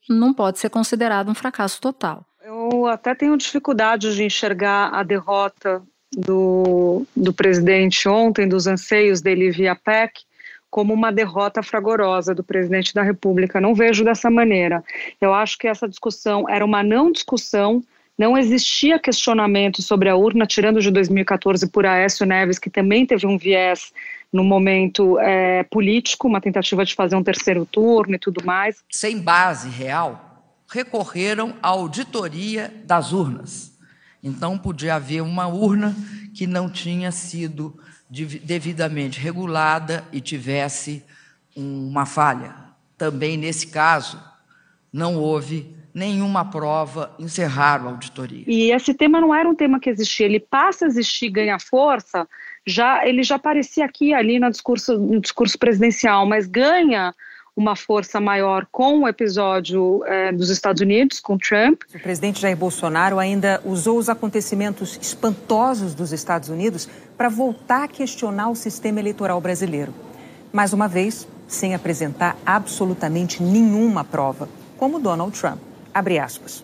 não 0.07 0.33
pode 0.33 0.59
ser 0.59 0.69
considerada 0.69 1.31
um 1.31 1.35
fracasso 1.35 1.81
total. 1.81 2.23
Eu 2.43 2.85
até 2.85 3.15
tenho 3.15 3.35
dificuldade 3.35 4.13
de 4.13 4.23
enxergar 4.23 4.93
a 4.93 5.01
derrota 5.01 5.81
do, 6.15 7.07
do 7.15 7.33
presidente 7.33 8.07
ontem, 8.07 8.47
dos 8.47 8.67
anseios 8.67 9.21
dele 9.21 9.49
via 9.49 9.75
PEC, 9.75 10.21
como 10.69 10.93
uma 10.93 11.11
derrota 11.11 11.63
fragorosa 11.63 12.35
do 12.35 12.43
presidente 12.43 12.93
da 12.93 13.01
República. 13.01 13.59
Não 13.59 13.73
vejo 13.73 14.03
dessa 14.03 14.29
maneira. 14.29 14.83
Eu 15.19 15.33
acho 15.33 15.57
que 15.57 15.67
essa 15.67 15.87
discussão 15.87 16.47
era 16.47 16.63
uma 16.63 16.83
não 16.83 17.11
discussão 17.11 17.81
não 18.17 18.37
existia 18.37 18.97
questionamento 18.97 19.81
sobre 19.81 20.09
a 20.09 20.15
urna, 20.15 20.45
tirando 20.45 20.79
de 20.79 20.89
2014 20.89 21.67
por 21.67 21.85
Aécio 21.85 22.25
Neves, 22.25 22.57
que 22.57 22.69
também 22.69 23.05
teve 23.05 23.27
um 23.27 23.37
viés 23.37 23.91
no 24.31 24.43
momento 24.43 25.19
é, 25.19 25.63
político, 25.63 26.27
uma 26.27 26.41
tentativa 26.41 26.85
de 26.85 26.95
fazer 26.95 27.15
um 27.15 27.23
terceiro 27.23 27.65
turno 27.65 28.15
e 28.15 28.19
tudo 28.19 28.45
mais. 28.45 28.77
Sem 28.89 29.19
base 29.19 29.69
real, 29.69 30.43
recorreram 30.69 31.55
à 31.61 31.69
auditoria 31.69 32.73
das 32.85 33.11
urnas. 33.11 33.77
Então, 34.23 34.57
podia 34.57 34.95
haver 34.95 35.21
uma 35.21 35.47
urna 35.47 35.95
que 36.33 36.47
não 36.47 36.69
tinha 36.69 37.11
sido 37.11 37.77
devidamente 38.09 39.19
regulada 39.19 40.05
e 40.11 40.21
tivesse 40.21 41.03
uma 41.55 42.05
falha. 42.05 42.55
Também 42.97 43.37
nesse 43.37 43.67
caso, 43.67 44.21
não 44.91 45.15
houve 45.15 45.75
nenhuma 45.95 46.43
prova, 46.43 47.15
encerraram 47.17 47.87
a 47.87 47.91
auditoria. 47.91 48.43
E 48.45 48.69
esse 48.69 48.93
tema 48.93 49.21
não 49.21 49.33
era 49.33 49.47
um 49.47 49.55
tema 49.55 49.79
que 49.79 49.89
existia, 49.89 50.25
ele 50.25 50.41
passa 50.41 50.83
a 50.83 50.87
existir, 50.89 51.29
ganha 51.29 51.57
força, 51.57 52.27
já 52.67 53.07
ele 53.07 53.23
já 53.23 53.35
aparecia 53.35 53.85
aqui 53.85 54.13
ali 54.13 54.37
no 54.37 54.51
discurso, 54.51 54.97
no 54.97 55.21
discurso 55.21 55.57
presidencial, 55.57 56.25
mas 56.25 56.47
ganha 56.47 57.15
uma 57.55 57.77
força 57.77 58.19
maior 58.19 58.67
com 58.69 59.03
o 59.03 59.07
episódio 59.07 60.03
é, 60.05 60.33
dos 60.33 60.49
Estados 60.49 60.81
Unidos, 60.81 61.21
com 61.21 61.37
Trump. 61.37 61.83
O 61.95 61.99
presidente 61.99 62.41
Jair 62.41 62.57
Bolsonaro 62.57 63.17
ainda 63.17 63.61
usou 63.63 63.97
os 63.97 64.09
acontecimentos 64.09 64.99
espantosos 65.01 65.95
dos 65.95 66.11
Estados 66.11 66.49
Unidos 66.49 66.89
para 67.17 67.29
voltar 67.29 67.83
a 67.83 67.87
questionar 67.87 68.49
o 68.49 68.55
sistema 68.55 68.99
eleitoral 68.99 69.39
brasileiro. 69.39 69.93
Mais 70.51 70.73
uma 70.73 70.89
vez, 70.89 71.25
sem 71.47 71.73
apresentar 71.73 72.35
absolutamente 72.45 73.41
nenhuma 73.41 74.03
prova, 74.03 74.49
como 74.77 74.99
Donald 74.99 75.39
Trump. 75.39 75.74
Abre 75.95 76.19
aspas. 76.19 76.61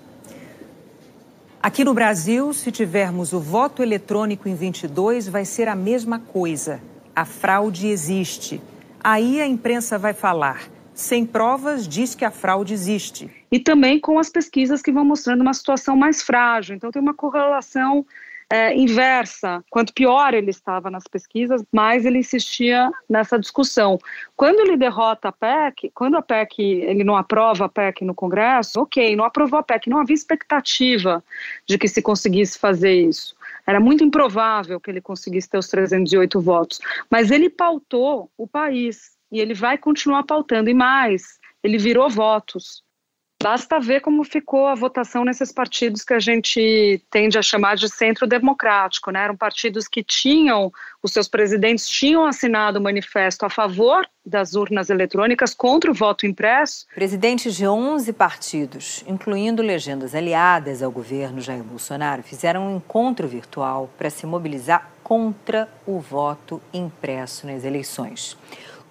Aqui 1.64 1.86
no 1.86 1.94
Brasil, 1.94 2.54
se 2.54 2.70
tivermos 2.70 3.32
o 3.32 3.40
voto 3.40 3.82
eletrônico 3.82 4.50
em 4.50 4.56
22, 4.56 5.30
vai 5.30 5.46
ser 5.46 5.70
a 5.70 5.76
mesma 5.76 6.20
coisa. 6.20 6.82
A 7.16 7.24
fraude 7.24 7.88
existe. 7.88 8.62
Aí 9.02 9.40
a 9.40 9.48
imprensa 9.48 9.98
vai 9.98 10.14
falar 10.14 10.64
sem 10.94 11.26
provas, 11.26 11.88
diz 11.88 12.14
que 12.14 12.26
a 12.26 12.30
fraude 12.30 12.74
existe. 12.74 13.32
E 13.50 13.58
também 13.58 14.02
com 14.02 14.20
as 14.20 14.30
pesquisas 14.30 14.82
que 14.82 14.92
vão 14.92 15.06
mostrando 15.06 15.40
uma 15.40 15.54
situação 15.54 15.96
mais 15.96 16.22
frágil. 16.22 16.76
Então, 16.76 16.92
tem 16.92 17.02
uma 17.02 17.14
correlação 17.14 18.06
é, 18.52 18.76
inversa. 18.76 19.64
Quanto 19.70 19.94
pior 19.94 20.34
ele 20.34 20.50
estava 20.50 20.92
nas 20.92 21.06
pesquisas, 21.06 21.64
mais 21.72 22.06
ele 22.06 22.18
insistia 22.18 22.92
nessa 23.10 23.40
discussão. 23.40 23.98
Quando 24.36 24.60
ele 24.60 24.76
derrota 24.76 25.30
a 25.30 25.32
PEC, 25.32 25.90
quando 25.96 26.18
a 26.18 26.22
PEC, 26.22 26.62
ele 26.62 27.06
não 27.06 27.16
aprova 27.16 27.66
a 27.66 27.70
PEC 27.70 28.04
no 28.04 28.14
Congresso, 28.14 28.82
ok, 28.82 29.16
não 29.16 29.24
aprovou 29.24 29.58
a 29.58 29.64
PEC, 29.64 29.90
não 29.90 30.00
havia 30.00 30.14
expectativa 30.14 31.24
de 31.66 31.78
que 31.78 31.88
se 31.88 32.02
conseguisse 32.02 32.60
fazer 32.60 32.94
isso. 32.94 33.34
Era 33.66 33.80
muito 33.80 34.04
improvável 34.04 34.82
que 34.82 34.92
ele 34.92 35.00
conseguisse 35.00 35.50
ter 35.50 35.58
os 35.58 35.70
308 35.70 36.42
votos. 36.42 36.82
Mas 37.10 37.32
ele 37.32 37.50
pautou 37.50 38.30
o 38.38 38.46
país 38.46 39.12
e 39.32 39.40
ele 39.40 39.54
vai 39.54 39.78
continuar 39.78 40.24
pautando. 40.24 40.70
E 40.70 40.74
mais, 40.74 41.40
ele 41.64 41.78
virou 41.78 42.10
votos. 42.10 42.84
Basta 43.42 43.80
ver 43.80 44.02
como 44.02 44.24
ficou 44.24 44.68
a 44.68 44.76
votação 44.76 45.26
nesses 45.26 45.52
partidos 45.52 46.04
que 46.04 46.14
a 46.14 46.20
gente 46.20 47.02
tende 47.10 47.40
a 47.40 47.42
chamar 47.42 47.76
de 47.76 47.90
centro 47.90 48.28
democrático, 48.28 49.10
né? 49.10 49.24
Eram 49.24 49.36
partidos 49.36 49.88
que 49.88 50.04
tinham, 50.04 50.72
os 51.02 51.12
seus 51.12 51.28
presidentes 51.28 51.90
tinham 51.90 52.24
assinado 52.26 52.78
o 52.78 52.82
manifesto 52.82 53.44
a 53.44 53.50
favor 53.50 54.08
das 54.24 54.54
urnas 54.54 54.92
eletrônicas 54.92 55.56
contra 55.56 55.90
o 55.90 55.94
voto 55.94 56.28
impresso. 56.28 56.86
Presidentes 56.94 57.56
de 57.56 57.68
11 57.68 58.14
partidos, 58.14 59.04
incluindo 59.08 59.64
legendas 59.64 60.14
aliadas 60.14 60.84
ao 60.84 60.92
governo 60.92 61.42
Jair 61.42 61.64
Bolsonaro, 61.64 62.22
fizeram 62.22 62.68
um 62.68 62.78
encontro 62.78 63.28
virtual 63.28 63.90
para 63.98 64.12
se 64.12 64.28
mobilizar 64.28 64.92
contra 65.04 65.68
o 65.86 66.00
voto 66.00 66.62
impresso 66.72 67.48
nas 67.48 67.66
eleições. 67.66 68.38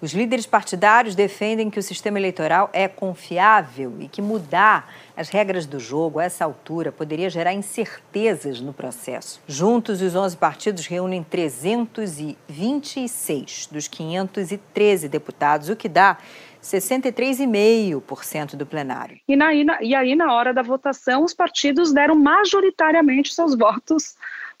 Os 0.01 0.13
líderes 0.13 0.45
partidários 0.47 1.13
defendem 1.13 1.69
que 1.69 1.77
o 1.77 1.83
sistema 1.83 2.17
eleitoral 2.17 2.71
é 2.73 2.87
confiável 2.87 3.93
e 3.99 4.07
que 4.07 4.19
mudar 4.19 4.91
as 5.15 5.29
regras 5.29 5.67
do 5.67 5.79
jogo 5.79 6.17
a 6.17 6.23
essa 6.23 6.43
altura 6.43 6.91
poderia 6.91 7.29
gerar 7.29 7.53
incertezas 7.53 8.59
no 8.59 8.73
processo. 8.73 9.39
Juntos, 9.47 10.01
os 10.01 10.15
11 10.15 10.35
partidos 10.37 10.87
reúnem 10.87 11.23
326 11.23 13.69
dos 13.71 13.87
513 13.87 15.07
deputados, 15.07 15.69
o 15.69 15.75
que 15.75 15.87
dá 15.87 16.17
63,5% 16.63 18.55
do 18.55 18.65
plenário. 18.65 19.19
E, 19.27 19.35
na, 19.35 19.53
e 19.53 19.93
aí, 19.93 20.15
na 20.15 20.33
hora 20.33 20.51
da 20.51 20.63
votação, 20.63 21.23
os 21.23 21.35
partidos 21.35 21.93
deram 21.93 22.15
majoritariamente 22.15 23.35
seus 23.35 23.55
votos 23.55 24.15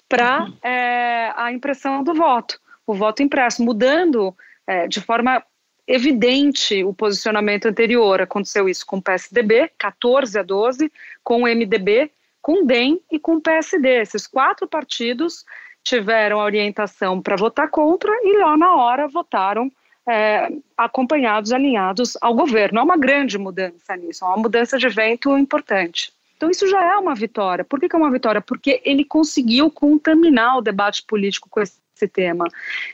para 0.07 0.43
uhum. 0.43 0.53
é, 0.61 1.33
a 1.35 1.51
impressão 1.51 2.03
do 2.03 2.13
voto, 2.13 2.59
o 2.85 2.93
voto 2.93 3.23
impresso, 3.23 3.63
mudando 3.63 4.35
é, 4.71 4.87
de 4.87 5.01
forma 5.01 5.43
evidente 5.85 6.81
o 6.83 6.93
posicionamento 6.93 7.67
anterior. 7.67 8.21
Aconteceu 8.21 8.69
isso 8.69 8.85
com 8.85 8.97
o 8.97 9.01
PSDB, 9.01 9.69
14 9.77 10.39
a 10.39 10.43
12, 10.43 10.89
com 11.21 11.43
o 11.43 11.45
MDB, 11.45 12.09
com 12.41 12.63
o 12.63 12.65
DEM 12.65 13.01
e 13.11 13.19
com 13.19 13.35
o 13.35 13.41
PSD. 13.41 14.01
Esses 14.01 14.25
quatro 14.25 14.65
partidos 14.65 15.43
tiveram 15.83 16.39
a 16.39 16.45
orientação 16.45 17.21
para 17.21 17.35
votar 17.35 17.69
contra 17.69 18.11
e 18.23 18.37
lá 18.37 18.55
na 18.55 18.73
hora 18.75 19.07
votaram 19.09 19.69
é, 20.07 20.47
acompanhados, 20.77 21.51
alinhados 21.51 22.17
ao 22.21 22.33
governo. 22.33 22.79
Há 22.79 22.83
uma 22.83 22.97
grande 22.97 23.37
mudança 23.37 23.95
nisso, 23.97 24.23
há 24.23 24.29
uma 24.29 24.43
mudança 24.43 24.77
de 24.77 24.87
vento 24.87 25.37
importante. 25.37 26.13
Então, 26.37 26.49
isso 26.49 26.67
já 26.67 26.81
é 26.81 26.95
uma 26.95 27.13
vitória. 27.13 27.63
Por 27.65 27.79
que, 27.79 27.89
que 27.89 27.95
é 27.95 27.99
uma 27.99 28.09
vitória? 28.09 28.41
Porque 28.41 28.81
ele 28.85 29.03
conseguiu 29.03 29.69
contaminar 29.69 30.57
o 30.57 30.61
debate 30.61 31.03
político 31.03 31.49
com 31.49 31.61
esse 31.61 31.79
esse 32.01 32.07
tema. 32.07 32.45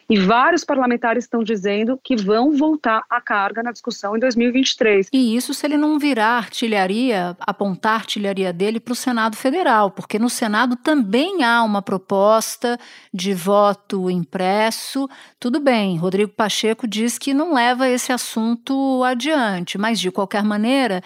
E 0.09 0.19
vários 0.19 0.63
parlamentares 0.63 1.23
estão 1.23 1.43
dizendo 1.43 1.99
que 2.03 2.15
vão 2.15 2.51
voltar 2.51 3.03
à 3.09 3.21
carga 3.21 3.63
na 3.63 3.71
discussão 3.71 4.15
em 4.15 4.19
2023. 4.19 5.07
E 5.13 5.35
isso 5.35 5.53
se 5.53 5.65
ele 5.65 5.77
não 5.77 5.97
virar 5.97 6.37
artilharia, 6.37 7.35
apontar 7.39 7.95
artilharia 7.95 8.51
dele 8.51 8.79
para 8.79 8.91
o 8.91 8.95
Senado 8.95 9.37
Federal, 9.37 9.91
porque 9.91 10.19
no 10.19 10.29
Senado 10.29 10.75
também 10.75 11.43
há 11.43 11.63
uma 11.63 11.81
proposta 11.81 12.77
de 13.13 13.33
voto 13.33 14.09
impresso. 14.09 15.09
Tudo 15.39 15.59
bem, 15.59 15.97
Rodrigo 15.97 16.31
Pacheco 16.31 16.87
diz 16.87 17.17
que 17.17 17.33
não 17.33 17.53
leva 17.53 17.87
esse 17.87 18.11
assunto 18.11 19.03
adiante, 19.03 19.77
mas 19.77 19.99
de 19.99 20.11
qualquer 20.11 20.43
maneira 20.43 21.01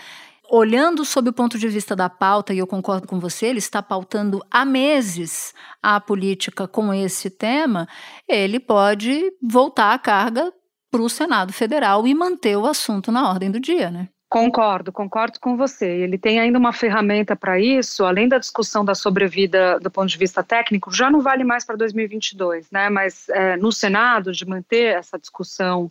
olhando 0.52 1.06
sob 1.06 1.30
o 1.30 1.34
ponto 1.34 1.58
de 1.58 1.70
vista 1.70 1.96
da 1.96 2.10
pauta, 2.10 2.54
e 2.54 2.58
eu 2.58 2.68
concordo 2.68 3.08
com 3.08 3.20
você, 3.20 3.46
ele 3.46 3.60
está 3.60 3.82
pautando 3.82 4.44
há 4.52 4.66
meses 4.66 5.54
a 5.82 5.98
política 6.00 6.68
com 6.68 6.94
esse 6.94 7.30
tema, 7.30 7.88
ele 8.28 8.60
pode 8.60 9.32
voltar 9.42 9.94
a 9.94 10.00
carga 10.00 10.52
para 10.92 11.02
o 11.02 11.10
Senado 11.10 11.54
Federal 11.54 12.06
e 12.06 12.14
manter 12.14 12.58
o 12.58 12.66
assunto 12.66 13.14
na 13.14 13.30
ordem 13.30 13.50
do 13.50 13.62
dia, 13.62 13.90
né? 13.90 14.10
Concordo, 14.30 14.92
concordo 14.92 15.40
com 15.40 15.58
você. 15.58 15.86
Ele 15.86 16.18
tem 16.18 16.40
ainda 16.40 16.58
uma 16.58 16.72
ferramenta 16.72 17.36
para 17.36 17.60
isso, 17.60 18.06
além 18.06 18.28
da 18.28 18.38
discussão 18.38 18.84
da 18.84 18.96
sobrevida 18.96 19.80
do 19.80 19.92
ponto 19.92 20.08
de 20.08 20.18
vista 20.18 20.42
técnico, 20.44 20.94
já 20.94 21.10
não 21.10 21.22
vale 21.22 21.44
mais 21.44 21.66
para 21.66 21.76
2022, 21.76 22.72
né? 22.72 22.90
Mas 22.90 23.28
é, 23.30 23.58
no 23.58 23.72
Senado, 23.72 24.32
de 24.32 24.46
manter 24.46 24.98
essa 24.98 25.18
discussão 25.18 25.90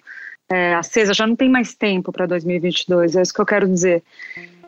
é, 0.50 0.74
acesa, 0.74 1.14
já 1.14 1.26
não 1.26 1.36
tem 1.36 1.48
mais 1.48 1.74
tempo 1.74 2.10
para 2.10 2.26
2022, 2.26 3.16
é 3.16 3.22
isso 3.22 3.32
que 3.32 3.40
eu 3.40 3.46
quero 3.46 3.68
dizer. 3.68 4.02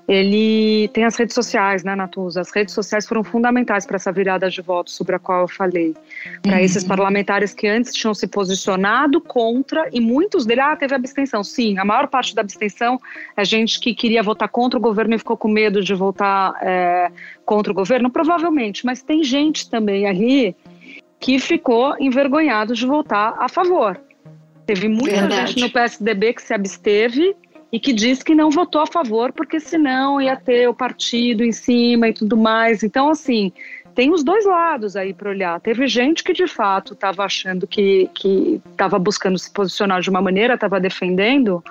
Ele 0.09 0.89
tem 0.89 1.05
as 1.05 1.17
redes 1.17 1.35
sociais, 1.35 1.85
né, 1.85 1.95
Natuza? 1.95 2.41
As 2.41 2.51
redes 2.51 2.75
sociais 2.75 3.07
foram 3.07 3.23
fundamentais 3.23 3.87
para 3.87 3.97
essa 3.97 4.11
virada 4.11 4.51
de 4.51 4.61
voto 4.61 4.91
sobre 4.91 5.15
a 5.15 5.19
qual 5.19 5.43
eu 5.43 5.49
falei. 5.49 5.95
Para 6.43 6.57
uhum. 6.57 6.59
esses 6.59 6.83
parlamentares 6.83 7.55
que 7.55 7.69
antes 7.69 7.93
tinham 7.93 8.13
se 8.13 8.27
posicionado 8.27 9.21
contra, 9.21 9.89
e 9.93 10.01
muitos 10.01 10.45
deles, 10.45 10.65
ah, 10.65 10.77
teve 10.77 10.95
abstenção. 10.95 11.45
Sim, 11.45 11.79
a 11.79 11.85
maior 11.85 12.09
parte 12.09 12.35
da 12.35 12.43
abstenção 12.43 12.99
é 13.37 13.45
gente 13.45 13.79
que 13.79 13.95
queria 13.95 14.23
votar 14.23 14.49
contra 14.49 14.79
o 14.79 14.83
governo 14.83 15.15
e 15.15 15.19
ficou 15.19 15.37
com 15.37 15.49
medo 15.49 15.83
de 15.83 15.95
votar 15.95 16.55
é, 16.61 17.11
contra 17.45 17.71
o 17.71 17.75
governo, 17.75 18.11
provavelmente, 18.11 18.85
mas 18.85 19.03
tem 19.03 19.23
gente 19.23 19.71
também 19.71 20.07
ali 20.07 20.57
que 21.21 21.39
ficou 21.39 21.95
envergonhado 22.01 22.75
de 22.75 22.85
votar 22.85 23.37
a 23.39 23.49
favor. 23.49 23.97
Teve 24.67 24.89
muita 24.89 25.21
Verdade. 25.21 25.53
gente 25.53 25.61
no 25.61 25.71
PSDB 25.71 26.35
que 26.35 26.43
se 26.43 26.55
absteve 26.55 27.37
e 27.71 27.81
que 27.81 27.93
diz 27.93 28.23
que 28.23 28.35
não 28.35 28.51
votou 28.51 28.83
a 28.83 28.87
favor 28.87 29.33
porque 29.33 29.59
senão 29.59 30.21
ia 30.21 30.37
ter 30.37 30.69
o 30.69 30.75
partido 30.75 31.43
em 31.43 31.53
cima 31.53 32.09
e 32.09 32.13
tudo 32.13 32.37
mais. 32.37 32.83
Então, 32.83 33.09
assim, 33.09 33.53
tem 33.95 34.13
os 34.13 34.23
dois 34.23 34.45
lados 34.45 34.97
aí 34.97 35.13
para 35.13 35.31
olhar. 35.31 35.61
Teve 35.61 35.87
gente 35.87 36.23
que 36.23 36.33
de 36.33 36.47
fato 36.47 36.93
estava 36.93 37.25
achando 37.25 37.67
que 37.67 38.11
estava 38.71 38.99
buscando 38.99 39.39
se 39.39 39.51
posicionar 39.51 40.01
de 40.01 40.11
uma 40.11 40.21
maneira, 40.21 40.55
estava 40.55 40.79
defendendo 40.79 41.63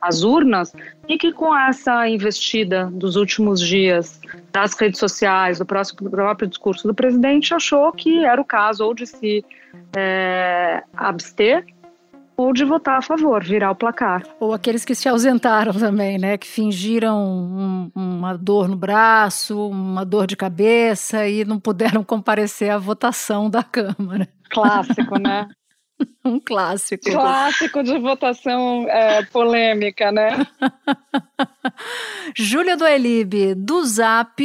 as 0.00 0.22
urnas, 0.22 0.72
e 1.06 1.18
que 1.18 1.30
com 1.30 1.54
essa 1.54 2.08
investida 2.08 2.86
dos 2.86 3.16
últimos 3.16 3.60
dias 3.60 4.18
das 4.50 4.72
redes 4.72 4.98
sociais, 4.98 5.58
do, 5.58 5.66
próximo, 5.66 6.08
do 6.08 6.10
próprio 6.10 6.48
discurso 6.48 6.88
do 6.88 6.94
presidente, 6.94 7.52
achou 7.52 7.92
que 7.92 8.24
era 8.24 8.40
o 8.40 8.44
caso 8.44 8.84
ou 8.84 8.94
de 8.94 9.06
se 9.06 9.44
é, 9.94 10.82
abster 10.96 11.66
ou 12.40 12.52
de 12.52 12.64
votar 12.64 12.98
a 12.98 13.02
favor, 13.02 13.44
virar 13.44 13.70
o 13.70 13.74
placar. 13.74 14.22
Ou 14.40 14.54
aqueles 14.54 14.84
que 14.84 14.94
se 14.94 15.08
ausentaram 15.08 15.72
também, 15.74 16.18
né? 16.18 16.38
Que 16.38 16.46
fingiram 16.46 17.22
um, 17.22 17.90
uma 17.94 18.36
dor 18.36 18.68
no 18.68 18.76
braço, 18.76 19.68
uma 19.68 20.04
dor 20.04 20.26
de 20.26 20.36
cabeça 20.36 21.28
e 21.28 21.44
não 21.44 21.60
puderam 21.60 22.02
comparecer 22.04 22.70
à 22.70 22.78
votação 22.78 23.50
da 23.50 23.62
Câmara. 23.62 24.26
Clássico, 24.50 25.18
né? 25.18 25.46
um 26.24 26.40
clássico. 26.40 27.10
Clássico 27.10 27.82
de 27.82 27.98
votação 27.98 28.86
é, 28.88 29.22
polêmica, 29.26 30.10
né? 30.10 30.46
Júlia 32.34 32.76
do 32.76 32.86
Elibe, 32.86 33.54
do 33.54 33.84
Zap, 33.84 34.42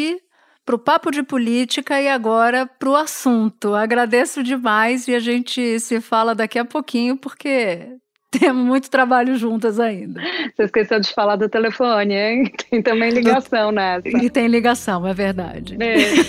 para 0.66 0.76
o 0.76 0.80
papo 0.80 1.12
de 1.12 1.22
política 1.22 2.02
e 2.02 2.08
agora 2.08 2.66
para 2.66 2.90
o 2.90 2.96
assunto. 2.96 3.76
Agradeço 3.76 4.42
demais 4.42 5.08
e 5.08 5.14
a 5.14 5.20
gente 5.20 5.80
se 5.80 6.02
fala 6.02 6.34
daqui 6.34 6.58
a 6.58 6.66
pouquinho, 6.66 7.16
porque 7.16 7.98
temos 8.32 8.66
muito 8.66 8.90
trabalho 8.90 9.38
juntas 9.38 9.80
ainda. 9.80 10.22
Você 10.56 10.64
esqueceu 10.64 11.00
de 11.00 11.14
falar 11.14 11.36
do 11.36 11.48
telefone, 11.48 12.16
hein? 12.16 12.52
Tem 12.70 12.82
também 12.82 13.12
ligação 13.12 13.70
nessa. 13.72 14.08
E 14.08 14.30
tem 14.30 14.48
ligação, 14.48 15.06
é 15.08 15.14
verdade. 15.14 15.78
Beijo. 15.78 16.24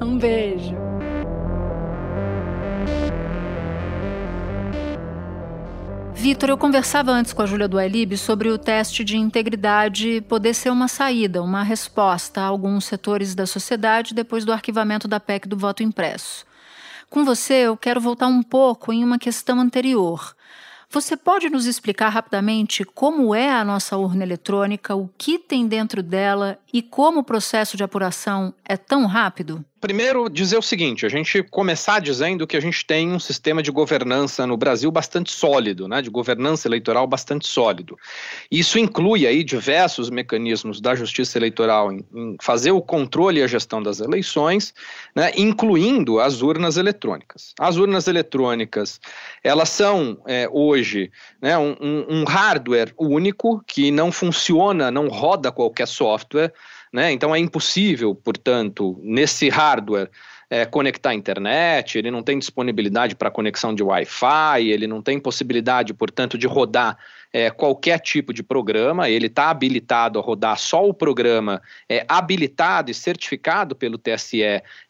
um 0.00 0.16
beijo. 0.16 0.76
Vitor, 6.22 6.50
eu 6.50 6.56
conversava 6.56 7.10
antes 7.10 7.32
com 7.32 7.42
a 7.42 7.46
Júlia 7.46 7.66
do 7.66 7.78
sobre 8.16 8.48
o 8.48 8.56
teste 8.56 9.02
de 9.02 9.16
integridade 9.16 10.20
poder 10.28 10.54
ser 10.54 10.70
uma 10.70 10.86
saída, 10.86 11.42
uma 11.42 11.64
resposta 11.64 12.40
a 12.40 12.44
alguns 12.44 12.84
setores 12.84 13.34
da 13.34 13.44
sociedade 13.44 14.14
depois 14.14 14.44
do 14.44 14.52
arquivamento 14.52 15.08
da 15.08 15.18
PEC 15.18 15.48
do 15.48 15.56
voto 15.56 15.82
impresso. 15.82 16.46
Com 17.10 17.24
você, 17.24 17.54
eu 17.54 17.76
quero 17.76 18.00
voltar 18.00 18.28
um 18.28 18.40
pouco 18.40 18.92
em 18.92 19.02
uma 19.02 19.18
questão 19.18 19.58
anterior. 19.58 20.36
Você 20.88 21.16
pode 21.16 21.50
nos 21.50 21.66
explicar 21.66 22.10
rapidamente 22.10 22.84
como 22.84 23.34
é 23.34 23.50
a 23.50 23.64
nossa 23.64 23.96
urna 23.96 24.22
eletrônica, 24.22 24.94
o 24.94 25.10
que 25.18 25.40
tem 25.40 25.66
dentro 25.66 26.04
dela 26.04 26.56
e 26.72 26.82
como 26.82 27.18
o 27.18 27.24
processo 27.24 27.76
de 27.76 27.82
apuração 27.82 28.54
é 28.64 28.76
tão 28.76 29.06
rápido? 29.06 29.64
Primeiro, 29.82 30.30
dizer 30.30 30.56
o 30.56 30.62
seguinte: 30.62 31.04
a 31.04 31.08
gente 31.08 31.42
começar 31.42 32.00
dizendo 32.00 32.46
que 32.46 32.56
a 32.56 32.60
gente 32.60 32.86
tem 32.86 33.10
um 33.10 33.18
sistema 33.18 33.60
de 33.60 33.72
governança 33.72 34.46
no 34.46 34.56
Brasil 34.56 34.92
bastante 34.92 35.32
sólido, 35.32 35.88
né, 35.88 36.00
de 36.00 36.08
governança 36.08 36.68
eleitoral 36.68 37.04
bastante 37.04 37.48
sólido. 37.48 37.98
Isso 38.48 38.78
inclui 38.78 39.26
aí 39.26 39.42
diversos 39.42 40.08
mecanismos 40.08 40.80
da 40.80 40.94
justiça 40.94 41.36
eleitoral 41.36 41.90
em, 41.90 42.04
em 42.14 42.36
fazer 42.40 42.70
o 42.70 42.80
controle 42.80 43.40
e 43.40 43.42
a 43.42 43.48
gestão 43.48 43.82
das 43.82 43.98
eleições, 43.98 44.72
né, 45.16 45.32
incluindo 45.36 46.20
as 46.20 46.42
urnas 46.42 46.76
eletrônicas. 46.76 47.52
As 47.58 47.76
urnas 47.76 48.06
eletrônicas, 48.06 49.00
elas 49.42 49.68
são 49.68 50.16
é, 50.28 50.48
hoje 50.48 51.10
né, 51.40 51.58
um, 51.58 51.74
um 52.08 52.22
hardware 52.22 52.94
único 52.96 53.60
que 53.66 53.90
não 53.90 54.12
funciona, 54.12 54.92
não 54.92 55.08
roda 55.08 55.50
qualquer 55.50 55.88
software. 55.88 56.52
Né? 56.92 57.10
Então 57.10 57.34
é 57.34 57.38
impossível, 57.38 58.14
portanto, 58.14 58.98
nesse 59.02 59.48
hardware 59.48 60.10
é, 60.50 60.66
conectar 60.66 61.10
a 61.10 61.14
internet, 61.14 61.96
ele 61.96 62.10
não 62.10 62.22
tem 62.22 62.38
disponibilidade 62.38 63.14
para 63.14 63.30
conexão 63.30 63.74
de 63.74 63.82
Wi-Fi, 63.82 64.68
ele 64.68 64.86
não 64.86 65.00
tem 65.00 65.18
possibilidade, 65.18 65.94
portanto, 65.94 66.36
de 66.36 66.46
rodar 66.46 66.98
é, 67.32 67.48
qualquer 67.50 67.98
tipo 67.98 68.34
de 68.34 68.42
programa, 68.42 69.08
ele 69.08 69.28
está 69.28 69.48
habilitado 69.48 70.18
a 70.18 70.22
rodar 70.22 70.58
só 70.58 70.86
o 70.86 70.92
programa 70.92 71.62
é, 71.88 72.04
habilitado 72.06 72.90
e 72.90 72.94
certificado 72.94 73.74
pelo 73.74 73.96
TSE 73.96 74.42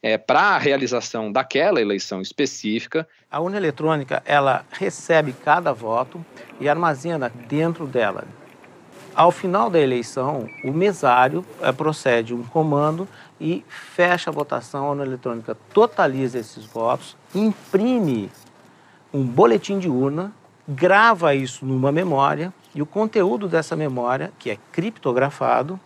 é, 0.03 0.19
para 0.19 0.41
a 0.41 0.59
realização 0.59 1.31
daquela 1.31 1.81
eleição 1.81 2.21
específica. 2.21 3.07
A 3.31 3.39
urna 3.39 3.59
eletrônica, 3.59 4.21
ela 4.27 4.67
recebe 4.73 5.33
cada 5.45 5.73
voto 5.73 6.27
e 6.61 6.69
armazena 6.69 7.31
dentro 7.49 7.87
dela 7.87 8.25
ao 9.15 9.31
final 9.31 9.69
da 9.69 9.79
eleição, 9.79 10.49
o 10.65 10.73
mesário 10.73 11.45
é, 11.61 11.71
procede 11.71 12.35
um 12.35 12.43
comando 12.43 13.07
e 13.41 13.65
fecha 13.69 14.31
a 14.31 14.33
votação, 14.33 14.87
a 14.87 14.91
urna 14.91 15.05
eletrônica 15.05 15.57
totaliza 15.73 16.39
esses 16.39 16.65
votos, 16.65 17.17
imprime 17.35 18.31
um 19.13 19.25
boletim 19.25 19.79
de 19.79 19.89
urna, 19.89 20.33
grava 20.67 21.35
isso 21.35 21.67
numa 21.67 21.93
memória 21.93 22.53
e 22.75 22.81
o 22.81 22.87
conteúdo 22.87 23.49
dessa 23.49 23.77
memória, 23.77 24.33
que 24.39 24.51
é 24.51 24.59
criptografado, 24.71 25.79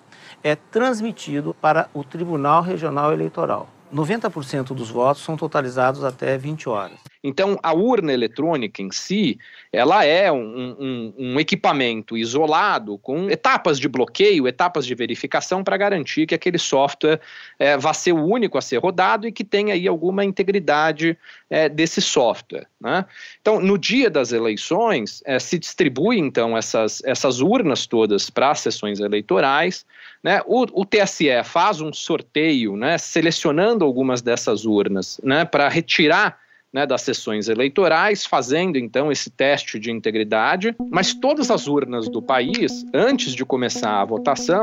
é 0.42 0.54
transmitido 0.54 1.54
para 1.60 1.88
o 1.92 2.04
Tribunal 2.04 2.62
Regional 2.62 3.12
Eleitoral. 3.12 3.68
90% 3.92 4.74
dos 4.74 4.90
votos 4.90 5.22
são 5.22 5.36
totalizados 5.36 6.04
até 6.04 6.36
20 6.36 6.68
horas. 6.68 6.98
Então, 7.26 7.58
a 7.60 7.74
urna 7.74 8.12
eletrônica 8.12 8.80
em 8.80 8.92
si, 8.92 9.36
ela 9.72 10.04
é 10.04 10.30
um, 10.30 10.76
um, 10.78 11.14
um 11.18 11.40
equipamento 11.40 12.16
isolado 12.16 12.98
com 12.98 13.28
etapas 13.28 13.80
de 13.80 13.88
bloqueio, 13.88 14.46
etapas 14.46 14.86
de 14.86 14.94
verificação 14.94 15.64
para 15.64 15.76
garantir 15.76 16.26
que 16.26 16.36
aquele 16.36 16.56
software 16.56 17.20
é, 17.58 17.76
vá 17.76 17.92
ser 17.92 18.12
o 18.12 18.24
único 18.24 18.56
a 18.56 18.62
ser 18.62 18.76
rodado 18.76 19.26
e 19.26 19.32
que 19.32 19.42
tenha 19.42 19.74
aí 19.74 19.88
alguma 19.88 20.24
integridade 20.24 21.18
é, 21.50 21.68
desse 21.68 22.00
software. 22.00 22.68
Né? 22.80 23.04
Então, 23.40 23.60
no 23.60 23.76
dia 23.76 24.08
das 24.08 24.30
eleições, 24.30 25.20
é, 25.26 25.40
se 25.40 25.58
distribui 25.58 26.18
então 26.18 26.56
essas, 26.56 27.02
essas 27.04 27.40
urnas 27.40 27.86
todas 27.88 28.30
para 28.30 28.52
as 28.52 28.60
sessões 28.60 29.00
eleitorais. 29.00 29.84
Né? 30.22 30.40
O, 30.46 30.64
o, 30.80 30.84
TSE 30.84 31.42
faz 31.44 31.80
um 31.80 31.92
sorteio, 31.92 32.76
né, 32.76 32.98
selecionando 32.98 33.84
algumas 33.84 34.22
dessas 34.22 34.64
urnas 34.64 35.20
né, 35.24 35.44
para 35.44 35.68
retirar 35.68 36.45
né, 36.76 36.84
das 36.84 37.00
sessões 37.00 37.48
eleitorais, 37.48 38.26
fazendo 38.26 38.76
então 38.76 39.10
esse 39.10 39.30
teste 39.30 39.78
de 39.78 39.90
integridade, 39.90 40.76
mas 40.90 41.14
todas 41.14 41.50
as 41.50 41.66
urnas 41.66 42.06
do 42.06 42.20
país, 42.20 42.84
antes 42.92 43.32
de 43.32 43.46
começar 43.46 44.02
a 44.02 44.04
votação, 44.04 44.62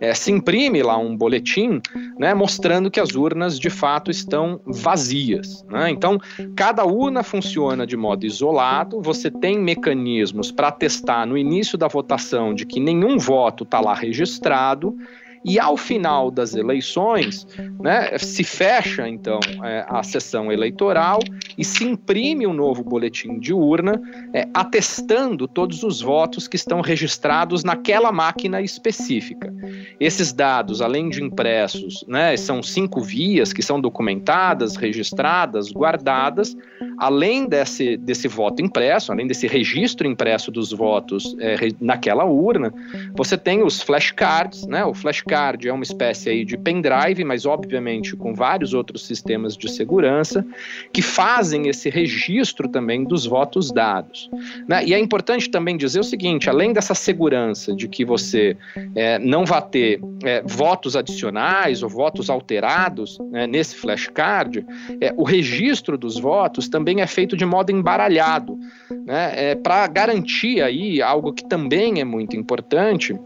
é, 0.00 0.14
se 0.14 0.30
imprime 0.30 0.84
lá 0.84 0.96
um 0.96 1.16
boletim 1.16 1.80
né, 2.16 2.32
mostrando 2.32 2.92
que 2.92 3.00
as 3.00 3.16
urnas 3.16 3.58
de 3.58 3.70
fato 3.70 4.08
estão 4.08 4.60
vazias. 4.64 5.64
Né? 5.68 5.90
Então, 5.90 6.20
cada 6.54 6.84
urna 6.84 7.24
funciona 7.24 7.84
de 7.84 7.96
modo 7.96 8.24
isolado, 8.24 9.02
você 9.02 9.28
tem 9.28 9.58
mecanismos 9.58 10.52
para 10.52 10.70
testar 10.70 11.26
no 11.26 11.36
início 11.36 11.76
da 11.76 11.88
votação 11.88 12.54
de 12.54 12.64
que 12.64 12.78
nenhum 12.78 13.18
voto 13.18 13.64
está 13.64 13.80
lá 13.80 13.94
registrado. 13.94 14.96
E 15.44 15.58
ao 15.58 15.76
final 15.76 16.30
das 16.30 16.54
eleições, 16.54 17.46
né, 17.80 18.18
se 18.18 18.42
fecha 18.42 19.08
então 19.08 19.38
é, 19.64 19.84
a 19.88 20.02
sessão 20.02 20.50
eleitoral 20.50 21.20
e 21.56 21.64
se 21.64 21.84
imprime 21.84 22.46
um 22.46 22.52
novo 22.52 22.82
boletim 22.82 23.38
de 23.38 23.52
urna, 23.52 24.00
é, 24.34 24.48
atestando 24.52 25.46
todos 25.46 25.82
os 25.82 26.00
votos 26.00 26.48
que 26.48 26.56
estão 26.56 26.80
registrados 26.80 27.64
naquela 27.64 28.10
máquina 28.10 28.60
específica. 28.60 29.52
Esses 30.00 30.32
dados, 30.32 30.82
além 30.82 31.08
de 31.08 31.22
impressos, 31.22 32.04
né, 32.06 32.36
são 32.36 32.62
cinco 32.62 33.00
vias 33.00 33.52
que 33.52 33.62
são 33.62 33.80
documentadas, 33.80 34.76
registradas, 34.76 35.70
guardadas. 35.70 36.56
Além 36.98 37.46
desse, 37.48 37.96
desse 37.96 38.26
voto 38.26 38.60
impresso, 38.60 39.12
além 39.12 39.26
desse 39.26 39.46
registro 39.46 40.06
impresso 40.06 40.50
dos 40.50 40.72
votos 40.72 41.36
é, 41.38 41.56
naquela 41.80 42.24
urna, 42.24 42.74
você 43.14 43.36
tem 43.38 43.62
os 43.62 43.80
flashcards, 43.80 44.66
né? 44.66 44.84
O 44.84 44.92
flashcard 44.92 45.27
é 45.34 45.72
uma 45.72 45.82
espécie 45.82 46.30
aí 46.30 46.44
de 46.44 46.56
pendrive, 46.56 47.24
mas 47.24 47.46
obviamente 47.46 48.16
com 48.16 48.34
vários 48.34 48.74
outros 48.74 49.06
sistemas 49.06 49.56
de 49.56 49.70
segurança 49.70 50.44
que 50.92 51.02
fazem 51.02 51.68
esse 51.68 51.90
registro 51.90 52.68
também 52.68 53.04
dos 53.04 53.26
votos 53.26 53.70
dados. 53.70 54.30
Né? 54.66 54.84
E 54.86 54.94
é 54.94 54.98
importante 54.98 55.50
também 55.50 55.76
dizer 55.76 56.00
o 56.00 56.04
seguinte: 56.04 56.48
além 56.48 56.72
dessa 56.72 56.94
segurança 56.94 57.74
de 57.74 57.88
que 57.88 58.04
você 58.04 58.56
é, 58.94 59.18
não 59.18 59.44
vai 59.44 59.62
ter 59.62 60.00
é, 60.24 60.42
votos 60.44 60.96
adicionais 60.96 61.82
ou 61.82 61.88
votos 61.88 62.30
alterados 62.30 63.18
né, 63.30 63.46
nesse 63.46 63.74
flashcard, 63.76 64.64
é, 65.00 65.12
o 65.16 65.24
registro 65.24 65.98
dos 65.98 66.18
votos 66.18 66.68
também 66.68 67.00
é 67.00 67.06
feito 67.06 67.36
de 67.36 67.44
modo 67.44 67.70
embaralhado, 67.70 68.58
né? 69.06 69.32
É, 69.34 69.54
para 69.54 69.86
garantir 69.86 70.62
aí 70.62 71.02
algo 71.02 71.32
que 71.32 71.44
também 71.48 72.00
é 72.00 72.04
muito 72.04 72.36
importante 72.36 73.18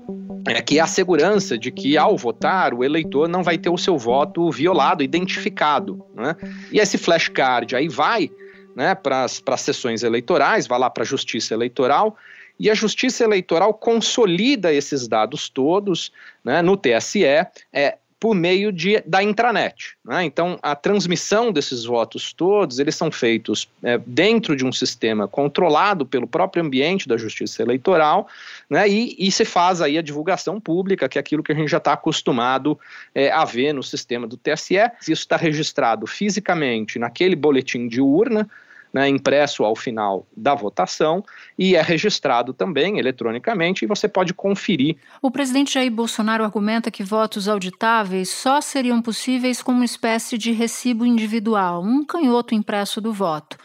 é 0.46 0.61
que 0.61 0.81
a 0.81 0.87
segurança 0.87 1.57
de 1.57 1.70
que 1.70 1.96
ao 1.96 2.16
votar 2.16 2.74
o 2.74 2.83
eleitor 2.83 3.28
não 3.28 3.42
vai 3.42 3.59
ter 3.59 3.70
o 3.70 3.78
seu 3.78 3.96
voto 3.96 4.50
violado, 4.50 5.02
identificado. 5.02 6.05
Né? 6.14 6.37
E 6.70 6.78
esse 6.78 6.98
flashcard 6.98 7.76
aí 7.76 7.88
vai 7.88 8.31
né, 8.74 8.94
para 8.94 9.24
as 9.24 9.61
sessões 9.61 10.02
eleitorais, 10.02 10.66
vai 10.66 10.78
lá 10.78 10.90
para 10.90 11.02
a 11.02 11.07
Justiça 11.07 11.55
Eleitoral, 11.55 12.16
e 12.59 12.70
a 12.70 12.74
Justiça 12.74 13.24
Eleitoral 13.24 13.74
consolida 13.74 14.72
esses 14.72 15.09
dados 15.09 15.48
todos 15.48 16.12
né, 16.44 16.62
no 16.62 16.76
TSE, 16.76 17.24
é, 17.24 17.98
por 18.22 18.37
meio 18.37 18.70
de, 18.70 19.02
da 19.04 19.20
intranet. 19.20 19.96
Né? 20.04 20.22
Então, 20.22 20.56
a 20.62 20.76
transmissão 20.76 21.50
desses 21.50 21.85
votos 21.85 22.32
todos, 22.32 22.78
eles 22.78 22.94
são 22.94 23.11
feitos 23.11 23.68
é, 23.82 23.98
dentro 24.06 24.54
de 24.54 24.64
um 24.64 24.70
sistema 24.70 25.26
controlado 25.26 26.06
pelo 26.06 26.24
próprio 26.24 26.62
ambiente 26.62 27.08
da 27.08 27.16
justiça 27.16 27.62
eleitoral, 27.62 28.28
né? 28.70 28.88
e, 28.88 29.16
e 29.18 29.32
se 29.32 29.44
faz 29.44 29.80
aí 29.80 29.98
a 29.98 30.02
divulgação 30.02 30.61
pública, 30.61 31.08
que 31.08 31.18
é 31.18 31.20
aquilo 31.20 31.42
que 31.42 31.50
a 31.50 31.54
gente 31.56 31.68
já 31.68 31.78
está 31.78 31.94
acostumado 31.94 32.78
é, 33.12 33.28
a 33.32 33.44
ver 33.44 33.72
no 33.72 33.82
sistema 33.82 34.24
do 34.24 34.37
TSE. 34.37 34.76
Isso 35.00 35.11
está 35.11 35.37
registrado 35.37 36.06
fisicamente 36.06 37.00
naquele 37.00 37.35
boletim 37.35 37.88
de 37.88 38.00
urna, 38.00 38.48
né, 38.92 39.09
impresso 39.09 39.64
ao 39.64 39.74
final 39.74 40.26
da 40.37 40.55
votação 40.55 41.24
e 41.59 41.74
é 41.74 41.83
registrado 41.83 42.52
também 42.52 42.98
eletronicamente 42.98 43.85
e 43.85 43.88
você 43.88 44.07
pode 44.07 44.35
conferir. 44.35 44.96
O 45.20 45.31
presidente 45.31 45.74
Jair 45.74 45.90
Bolsonaro 45.90 46.44
argumenta 46.44 46.90
que 46.90 47.02
votos 47.02 47.48
auditáveis 47.48 48.28
só 48.28 48.61
seriam 48.61 49.00
possíveis 49.00 49.62
com 49.62 49.72
uma 49.72 49.85
espécie 49.85 50.37
de 50.37 50.52
recibo 50.52 51.07
individual, 51.07 51.83
um 51.83 52.05
canhoto 52.05 52.55
impresso 52.55 53.00
do 53.00 53.12
voto. 53.12 53.57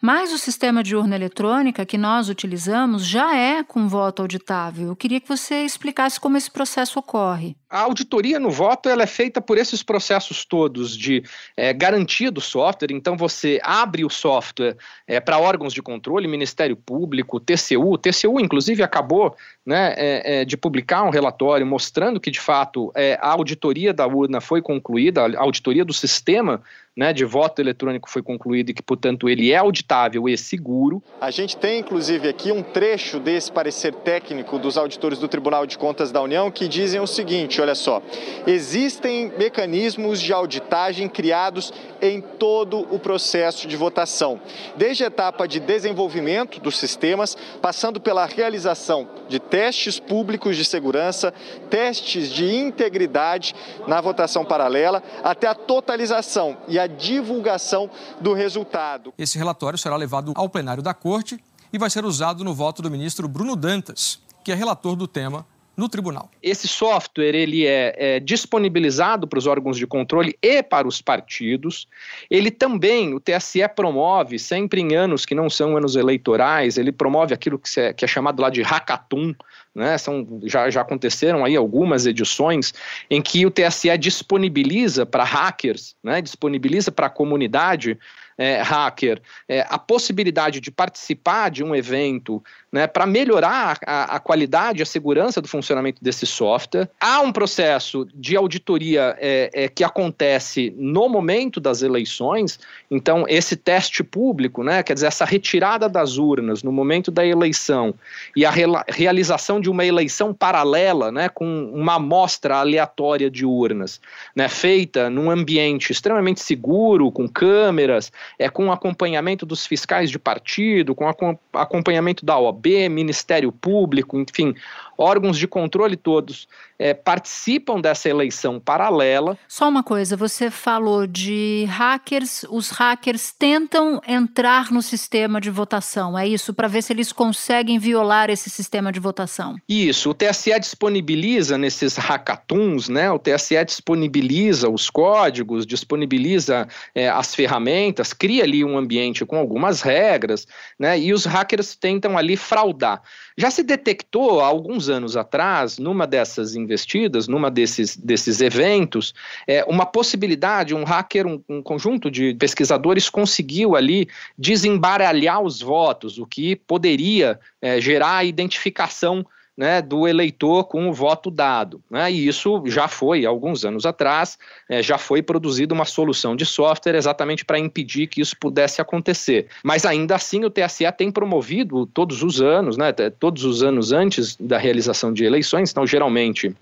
Mas 0.00 0.32
o 0.32 0.38
sistema 0.38 0.82
de 0.82 0.94
urna 0.94 1.16
eletrônica 1.16 1.84
que 1.84 1.98
nós 1.98 2.28
utilizamos 2.28 3.04
já 3.04 3.36
é 3.36 3.64
com 3.64 3.88
voto 3.88 4.22
auditável. 4.22 4.88
Eu 4.88 4.96
queria 4.96 5.20
que 5.20 5.28
você 5.28 5.64
explicasse 5.64 6.20
como 6.20 6.36
esse 6.36 6.48
processo 6.48 7.00
ocorre. 7.00 7.56
A 7.68 7.80
auditoria 7.80 8.38
no 8.38 8.48
voto 8.48 8.88
ela 8.88 9.02
é 9.02 9.06
feita 9.06 9.40
por 9.40 9.58
esses 9.58 9.82
processos 9.82 10.44
todos 10.44 10.96
de 10.96 11.22
é, 11.56 11.72
garantia 11.72 12.30
do 12.30 12.40
software. 12.40 12.92
Então 12.92 13.16
você 13.16 13.58
abre 13.62 14.04
o 14.04 14.08
software 14.08 14.76
é, 15.06 15.18
para 15.18 15.38
órgãos 15.38 15.74
de 15.74 15.82
controle, 15.82 16.28
Ministério 16.28 16.76
Público, 16.76 17.40
TCU. 17.40 17.92
O 17.92 17.98
TCU, 17.98 18.38
inclusive, 18.38 18.84
acabou 18.84 19.34
né, 19.66 19.94
é, 19.96 20.40
é, 20.40 20.44
de 20.44 20.56
publicar 20.56 21.02
um 21.02 21.10
relatório 21.10 21.66
mostrando 21.66 22.20
que, 22.20 22.30
de 22.30 22.40
fato, 22.40 22.92
é, 22.94 23.18
a 23.20 23.32
auditoria 23.32 23.92
da 23.92 24.06
urna 24.06 24.40
foi 24.40 24.62
concluída, 24.62 25.26
a 25.26 25.40
auditoria 25.40 25.84
do 25.84 25.92
sistema 25.92 26.62
né, 26.98 27.12
de 27.12 27.24
voto 27.24 27.62
eletrônico 27.62 28.10
foi 28.10 28.24
concluída 28.24 28.72
e 28.72 28.74
que, 28.74 28.82
portanto, 28.82 29.28
ele 29.28 29.52
é 29.52 29.56
auditável 29.56 30.28
e 30.28 30.36
seguro. 30.36 31.00
A 31.20 31.30
gente 31.30 31.56
tem, 31.56 31.78
inclusive, 31.78 32.28
aqui 32.28 32.50
um 32.50 32.60
trecho 32.60 33.20
desse 33.20 33.52
parecer 33.52 33.94
técnico 33.94 34.58
dos 34.58 34.76
auditores 34.76 35.20
do 35.20 35.28
Tribunal 35.28 35.64
de 35.64 35.78
Contas 35.78 36.10
da 36.10 36.20
União 36.20 36.50
que 36.50 36.66
dizem 36.66 36.98
o 37.00 37.06
seguinte: 37.06 37.60
olha 37.60 37.76
só, 37.76 38.02
existem 38.44 39.32
mecanismos 39.38 40.20
de 40.20 40.32
auditagem 40.32 41.08
criados 41.08 41.72
em 42.02 42.20
todo 42.20 42.80
o 42.92 42.98
processo 42.98 43.68
de 43.68 43.76
votação, 43.76 44.40
desde 44.76 45.04
a 45.04 45.06
etapa 45.06 45.46
de 45.46 45.60
desenvolvimento 45.60 46.58
dos 46.58 46.76
sistemas, 46.78 47.36
passando 47.62 48.00
pela 48.00 48.26
realização 48.26 49.08
de 49.28 49.38
testes 49.38 50.00
públicos 50.00 50.56
de 50.56 50.64
segurança, 50.64 51.32
testes 51.70 52.28
de 52.28 52.52
integridade 52.56 53.54
na 53.86 54.00
votação 54.00 54.44
paralela, 54.44 55.00
até 55.22 55.46
a 55.46 55.54
totalização 55.54 56.56
e 56.66 56.76
a 56.76 56.87
divulgação 56.96 57.90
do 58.20 58.32
resultado. 58.32 59.12
Esse 59.18 59.38
relatório 59.38 59.78
será 59.78 59.96
levado 59.96 60.32
ao 60.34 60.48
plenário 60.48 60.82
da 60.82 60.94
Corte 60.94 61.38
e 61.72 61.78
vai 61.78 61.90
ser 61.90 62.04
usado 62.04 62.42
no 62.44 62.54
voto 62.54 62.82
do 62.82 62.90
ministro 62.90 63.28
Bruno 63.28 63.54
Dantas, 63.54 64.20
que 64.42 64.50
é 64.52 64.54
relator 64.54 64.96
do 64.96 65.06
tema 65.06 65.46
no 65.78 65.88
tribunal. 65.88 66.28
Esse 66.42 66.66
software 66.66 67.36
ele 67.36 67.64
é, 67.64 67.94
é, 67.96 68.20
disponibilizado 68.20 69.28
para 69.28 69.38
os 69.38 69.46
órgãos 69.46 69.78
de 69.78 69.86
controle 69.86 70.36
e 70.42 70.60
para 70.60 70.88
os 70.88 71.00
partidos. 71.00 71.86
Ele 72.28 72.50
também, 72.50 73.14
o 73.14 73.20
TSE 73.20 73.60
promove, 73.76 74.40
sempre 74.40 74.80
em 74.80 74.96
anos 74.96 75.24
que 75.24 75.36
não 75.36 75.48
são 75.48 75.76
anos 75.76 75.94
eleitorais, 75.94 76.78
ele 76.78 76.90
promove 76.90 77.32
aquilo 77.32 77.60
que, 77.60 77.78
é, 77.78 77.92
que 77.92 78.04
é 78.04 78.08
chamado 78.08 78.42
lá 78.42 78.50
de 78.50 78.60
hackathon, 78.60 79.32
né, 79.72 79.96
são, 79.96 80.40
já, 80.42 80.68
já 80.68 80.80
aconteceram 80.80 81.44
aí 81.44 81.54
algumas 81.54 82.06
edições 82.06 82.74
em 83.08 83.22
que 83.22 83.46
o 83.46 83.50
TSE 83.50 83.96
disponibiliza 83.96 85.06
para 85.06 85.22
hackers, 85.22 85.94
né, 86.02 86.20
disponibiliza 86.20 86.90
para 86.90 87.06
a 87.06 87.10
comunidade 87.10 87.96
é, 88.38 88.62
hacker 88.62 89.20
é, 89.48 89.66
a 89.68 89.78
possibilidade 89.78 90.60
de 90.60 90.70
participar 90.70 91.50
de 91.50 91.64
um 91.64 91.74
evento 91.74 92.42
né, 92.70 92.86
para 92.86 93.06
melhorar 93.06 93.78
a, 93.86 94.16
a, 94.16 94.20
qualidade 94.20 94.82
a 94.82 94.86
segurança 94.86 95.40
do 95.40 95.48
funcionamento 95.48 96.02
desse 96.02 96.26
software. 96.26 96.88
Há 97.00 97.20
um 97.20 97.32
processo 97.32 98.06
de 98.14 98.36
auditoria 98.36 99.16
é, 99.18 99.50
é, 99.52 99.68
que 99.68 99.82
acontece 99.82 100.72
no 100.76 101.08
momento 101.08 101.60
das 101.60 101.82
eleições, 101.82 102.60
então 102.90 103.24
esse 103.26 103.56
teste 103.56 104.04
público, 104.04 104.62
né, 104.62 104.82
quer 104.82 104.94
dizer, 104.94 105.06
essa 105.06 105.24
retirada 105.24 105.88
das 105.88 106.18
urnas 106.18 106.62
no 106.62 106.70
momento 106.70 107.10
da 107.10 107.26
eleição 107.26 107.94
e 108.36 108.44
a 108.44 108.52
realização 108.88 109.60
de 109.60 109.70
uma 109.70 109.84
eleição 109.84 110.34
paralela, 110.34 111.10
né, 111.10 111.28
com 111.28 111.70
uma 111.72 111.94
amostra 111.94 112.56
aleatória 112.56 113.30
de 113.30 113.46
urnas, 113.46 114.00
né, 114.36 114.48
feita 114.48 115.08
num 115.08 115.30
ambiente 115.30 115.90
extremamente 115.90 116.40
seguro, 116.40 117.10
com 117.10 117.26
câmeras, 117.26 118.12
é, 118.38 118.48
com 118.50 118.70
acompanhamento 118.70 119.46
dos 119.46 119.66
fiscais 119.66 120.10
de 120.10 120.18
partido, 120.18 120.94
com 120.94 121.08
acompanhamento 121.52 122.26
da 122.26 122.38
OAB, 122.38 122.57
OAB, 122.58 122.88
Ministério 122.90 123.52
Público, 123.52 124.18
enfim, 124.18 124.54
órgãos 124.98 125.38
de 125.38 125.46
controle 125.46 125.96
todos 125.96 126.48
é, 126.78 126.94
participam 126.94 127.80
dessa 127.80 128.08
eleição 128.08 128.60
paralela. 128.60 129.38
Só 129.48 129.68
uma 129.68 129.82
coisa, 129.82 130.16
você 130.16 130.50
falou 130.50 131.06
de 131.06 131.64
hackers, 131.68 132.44
os 132.50 132.70
hackers 132.70 133.32
tentam 133.32 134.00
entrar 134.06 134.70
no 134.70 134.82
sistema 134.82 135.40
de 135.40 135.50
votação, 135.50 136.18
é 136.18 136.26
isso? 136.26 136.52
Para 136.54 136.68
ver 136.68 136.82
se 136.82 136.92
eles 136.92 137.12
conseguem 137.12 137.78
violar 137.78 138.30
esse 138.30 138.48
sistema 138.48 138.92
de 138.92 139.00
votação. 139.00 139.56
Isso, 139.68 140.10
o 140.10 140.14
TSE 140.14 140.58
disponibiliza 140.60 141.58
nesses 141.58 141.96
hackathons, 141.96 142.88
né? 142.88 143.10
O 143.10 143.18
TSE 143.18 143.64
disponibiliza 143.64 144.68
os 144.68 144.90
códigos, 144.90 145.66
disponibiliza 145.66 146.68
é, 146.94 147.08
as 147.08 147.34
ferramentas, 147.34 148.12
cria 148.12 148.44
ali 148.44 148.64
um 148.64 148.78
ambiente 148.78 149.24
com 149.24 149.36
algumas 149.36 149.82
regras, 149.82 150.46
né? 150.78 150.98
E 150.98 151.12
os 151.12 151.24
hackers 151.24 151.74
tentam 151.74 152.16
ali 152.16 152.36
fraudar. 152.36 153.02
Já 153.40 153.52
se 153.52 153.62
detectou 153.62 154.40
há 154.40 154.48
alguns 154.48 154.88
anos 154.88 155.16
atrás, 155.16 155.78
numa 155.78 156.08
dessas 156.08 156.56
investidas, 156.56 157.28
numa 157.28 157.48
desses, 157.48 157.96
desses 157.96 158.40
eventos, 158.40 159.14
é, 159.46 159.64
uma 159.66 159.86
possibilidade, 159.86 160.74
um 160.74 160.82
hacker, 160.82 161.24
um, 161.24 161.40
um 161.48 161.62
conjunto 161.62 162.10
de 162.10 162.34
pesquisadores 162.34 163.08
conseguiu 163.08 163.76
ali 163.76 164.08
desembaralhar 164.36 165.40
os 165.40 165.60
votos, 165.60 166.18
o 166.18 166.26
que 166.26 166.56
poderia 166.56 167.38
é, 167.62 167.80
gerar 167.80 168.16
a 168.16 168.24
identificação 168.24 169.24
né, 169.58 169.82
do 169.82 170.06
eleitor 170.06 170.62
com 170.62 170.88
o 170.88 170.92
voto 170.92 171.32
dado. 171.32 171.82
Né? 171.90 172.12
E 172.12 172.28
isso 172.28 172.62
já 172.66 172.86
foi, 172.86 173.26
alguns 173.26 173.64
anos 173.64 173.84
atrás, 173.84 174.38
é, 174.68 174.80
já 174.80 174.96
foi 174.96 175.20
produzida 175.20 175.74
uma 175.74 175.84
solução 175.84 176.36
de 176.36 176.46
software 176.46 176.94
exatamente 176.94 177.44
para 177.44 177.58
impedir 177.58 178.06
que 178.06 178.20
isso 178.20 178.36
pudesse 178.38 178.80
acontecer. 178.80 179.48
Mas 179.64 179.84
ainda 179.84 180.14
assim 180.14 180.44
o 180.44 180.50
TSE 180.50 180.90
tem 180.96 181.10
promovido 181.10 181.86
todos 181.86 182.22
os 182.22 182.40
anos, 182.40 182.76
né, 182.76 182.92
todos 183.18 183.44
os 183.44 183.60
anos 183.64 183.90
antes 183.90 184.36
da 184.36 184.58
realização 184.58 185.12
de 185.12 185.24
eleições, 185.24 185.72
então 185.72 185.84
geralmente 185.84 186.54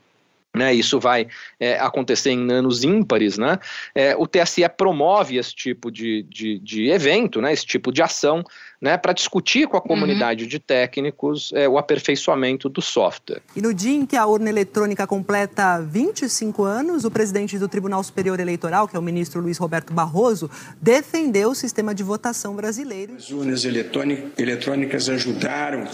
né, 0.54 0.72
isso 0.72 0.98
vai 0.98 1.28
é, 1.60 1.78
acontecer 1.78 2.30
em 2.30 2.50
anos 2.50 2.82
ímpares, 2.82 3.36
né, 3.36 3.58
é, 3.94 4.16
o 4.16 4.26
TSE 4.26 4.66
promove 4.76 5.36
esse 5.36 5.54
tipo 5.54 5.90
de, 5.90 6.22
de, 6.22 6.58
de 6.58 6.88
evento, 6.88 7.40
né, 7.40 7.52
esse 7.52 7.66
tipo 7.66 7.92
de 7.92 8.02
ação, 8.02 8.42
né, 8.80 8.96
para 8.96 9.12
discutir 9.12 9.66
com 9.66 9.76
a 9.76 9.80
uhum. 9.80 9.86
comunidade 9.86 10.44
uhum. 10.44 10.48
de 10.48 10.58
técnicos 10.58 11.52
é, 11.54 11.68
o 11.68 11.78
aperfeiçoamento 11.78 12.68
do 12.68 12.82
software. 12.82 13.40
E 13.54 13.60
no 13.60 13.72
dia 13.72 13.94
em 13.94 14.06
que 14.06 14.16
a 14.16 14.26
urna 14.26 14.48
eletrônica 14.48 15.06
completa 15.06 15.80
25 15.80 16.62
anos, 16.62 17.04
o 17.04 17.10
presidente 17.10 17.58
do 17.58 17.68
Tribunal 17.68 18.02
Superior 18.02 18.38
Eleitoral, 18.40 18.88
que 18.88 18.96
é 18.96 18.98
o 18.98 19.02
ministro 19.02 19.40
Luiz 19.40 19.58
Roberto 19.58 19.92
Barroso, 19.92 20.50
defendeu 20.80 21.50
o 21.50 21.54
sistema 21.54 21.94
de 21.94 22.02
votação 22.02 22.54
brasileiro. 22.54 23.14
As 23.14 23.30
urnas 23.30 23.64
eletrônicas 23.64 25.08
ajudaram 25.08 25.86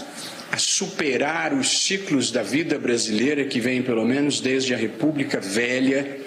a 0.52 0.58
superar 0.58 1.54
os 1.54 1.86
ciclos 1.86 2.30
da 2.30 2.42
vida 2.42 2.78
brasileira 2.78 3.46
que 3.46 3.58
vem 3.58 3.82
pelo 3.82 4.04
menos 4.04 4.38
desde 4.38 4.74
a 4.74 4.76
República 4.76 5.40
Velha, 5.40 6.18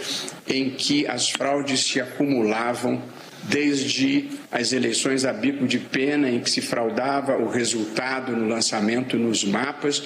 em 0.47 0.71
que 0.71 1.05
as 1.05 1.29
fraudes 1.29 1.85
se 1.85 2.01
acumulavam 2.01 3.03
desde 3.43 4.29
as 4.51 4.73
eleições 4.73 5.25
a 5.25 5.31
bico 5.31 5.67
de 5.67 5.77
pena, 5.77 6.27
em 6.27 6.39
que 6.39 6.49
se 6.49 6.59
fraudava 6.59 7.37
o 7.37 7.47
resultado 7.47 8.35
no 8.35 8.47
lançamento 8.47 9.15
nos 9.15 9.43
mapas, 9.43 10.01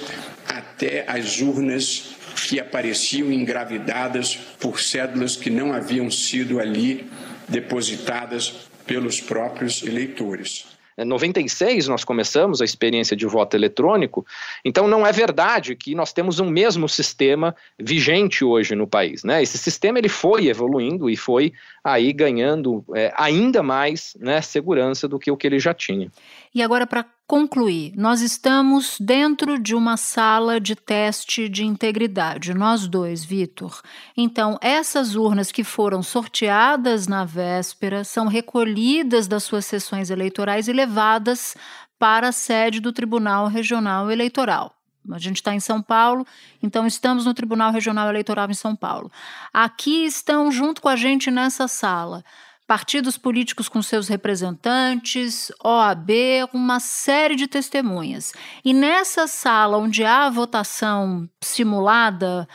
até 0.46 1.06
as 1.08 1.40
urnas 1.40 2.10
que 2.36 2.60
apareciam 2.60 3.32
engravidadas 3.32 4.36
por 4.60 4.82
cédulas 4.82 5.38
que 5.38 5.50
não 5.50 5.72
haviam 5.72 6.12
sido 6.12 6.60
ali 6.60 7.10
depositadas 7.48 8.68
pelos 8.86 9.22
próprios 9.22 9.82
eleitores. 9.82 10.66
96 11.06 11.88
nós 11.88 12.04
começamos 12.04 12.62
a 12.62 12.66
experiência 12.66 13.16
de 13.16 13.26
voto 13.26 13.56
eletrônico, 13.56 14.26
então 14.64 14.88
não 14.88 15.06
é 15.06 15.12
verdade 15.12 15.76
que 15.76 15.96
nós 15.96 16.14
temos 16.14 16.40
um 16.40 16.50
mesmo 16.50 16.88
sistema 16.88 17.56
vigente 17.78 18.44
hoje 18.44 18.76
no 18.76 18.88
país. 18.88 19.24
Né? 19.24 19.42
Esse 19.42 19.58
sistema 19.58 19.98
ele 19.98 20.10
foi 20.10 20.48
evoluindo 20.48 21.10
e 21.10 21.16
foi 21.16 21.54
aí 21.84 22.12
ganhando 22.14 22.84
é, 22.96 23.14
ainda 23.16 23.64
mais 23.64 24.16
né, 24.20 24.42
segurança 24.42 25.08
do 25.08 25.20
que 25.20 25.32
o 25.32 25.38
que 25.38 25.48
ele 25.48 25.60
já 25.60 25.74
tinha. 25.74 26.12
E 26.54 26.62
agora, 26.62 26.88
para 26.88 27.06
concluir, 27.30 27.94
nós 27.96 28.22
estamos 28.22 28.98
dentro 29.00 29.60
de 29.60 29.76
uma 29.76 29.98
sala 29.98 30.60
de 30.60 30.76
teste 30.76 31.48
de 31.48 31.64
integridade, 31.64 32.56
nós 32.56 32.88
dois, 32.88 33.24
Vitor. 33.24 33.84
Então, 34.18 34.58
essas 34.62 35.16
urnas 35.16 35.52
que 35.52 35.64
foram 35.64 36.02
sorteadas 36.02 37.06
na 37.08 37.24
véspera 37.26 38.04
são 38.04 38.26
recolhidas 38.26 39.28
das 39.28 39.44
suas 39.44 39.64
sessões 39.68 40.10
eleitorais 40.10 40.68
e 40.68 40.74
levadas 40.74 41.56
para 42.00 42.30
a 42.30 42.32
sede 42.32 42.80
do 42.80 42.92
Tribunal 42.92 43.46
Regional 43.46 44.10
Eleitoral. 44.10 44.74
A 45.12 45.20
gente 45.20 45.36
está 45.36 45.54
em 45.54 45.60
São 45.60 45.84
Paulo, 45.84 46.26
então 46.64 46.88
estamos 46.88 47.26
no 47.28 47.34
Tribunal 47.36 47.72
Regional 47.72 48.10
Eleitoral 48.10 48.50
em 48.50 48.56
São 48.56 48.76
Paulo. 48.76 49.12
Aqui 49.54 50.04
estão 50.04 50.52
junto 50.52 50.82
com 50.82 50.90
a 50.90 50.96
gente 50.96 51.30
nessa 51.30 51.68
sala 51.68 52.24
partidos 52.70 53.18
políticos 53.18 53.68
com 53.68 53.82
seus 53.82 54.08
representantes, 54.08 55.52
OAB, 55.64 56.12
uma 56.54 56.80
série 56.80 57.36
de 57.36 57.48
testemunhas. 57.48 58.32
E 58.64 58.76
nessa 58.76 59.26
sala 59.26 59.80
onde 59.80 60.04
há 60.04 60.28
a 60.28 60.30
votação 60.30 61.28
simulada 61.42 62.48